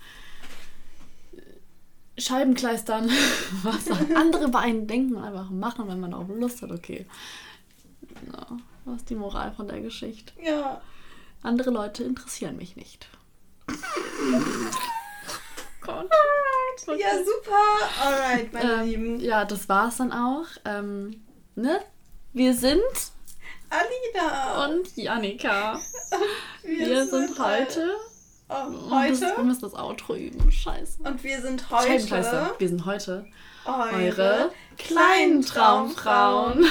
Scheiben 2.16 2.54
kleistern, 2.54 3.10
was 3.62 3.90
andere 4.16 4.48
bei 4.48 4.60
einem 4.60 4.86
denken, 4.86 5.18
einfach 5.18 5.50
machen, 5.50 5.86
wenn 5.86 6.00
man 6.00 6.12
darauf 6.12 6.28
Lust 6.28 6.62
hat, 6.62 6.72
okay. 6.72 7.06
Ja, 8.32 8.46
was 8.86 8.96
ist 8.96 9.10
die 9.10 9.16
Moral 9.16 9.52
von 9.52 9.68
der 9.68 9.80
Geschichte? 9.80 10.32
Ja. 10.42 10.80
Andere 11.42 11.70
Leute 11.70 12.04
interessieren 12.04 12.56
mich 12.56 12.74
nicht. 12.74 13.06
Gott. 15.80 16.10
Alright. 16.10 17.00
Ja, 17.00 17.10
super. 17.18 18.04
Alright, 18.04 18.52
meine 18.52 18.72
Ähm, 18.72 18.84
Lieben. 18.84 19.20
ja, 19.20 19.44
das 19.44 19.68
war's 19.68 19.96
dann 19.98 20.12
auch. 20.12 20.46
Ähm, 20.64 21.22
ne? 21.54 21.80
Wir 22.32 22.54
sind 22.54 22.82
Alina. 23.70 24.64
und 24.66 24.96
Janika. 24.96 25.78
Wir, 26.62 27.06
sind 27.06 27.38
heute. 27.38 27.94
Oh, 28.48 28.54
Oh, 28.54 28.90
das, 29.08 29.20
wir 29.20 29.28
heute. 29.30 29.44
müssen 29.44 29.60
das 29.62 29.74
Outro 29.74 30.14
üben. 30.16 30.50
Scheiße. 30.50 31.02
Und 31.02 31.22
wir 31.24 31.40
sind 31.40 31.70
heute 31.70 32.54
Wir 32.58 32.68
sind 32.68 32.84
heute 32.86 33.26
eure 33.64 33.92
eure 33.94 34.52
kleinen 34.76 35.42
Traumfrauen. 35.42 36.66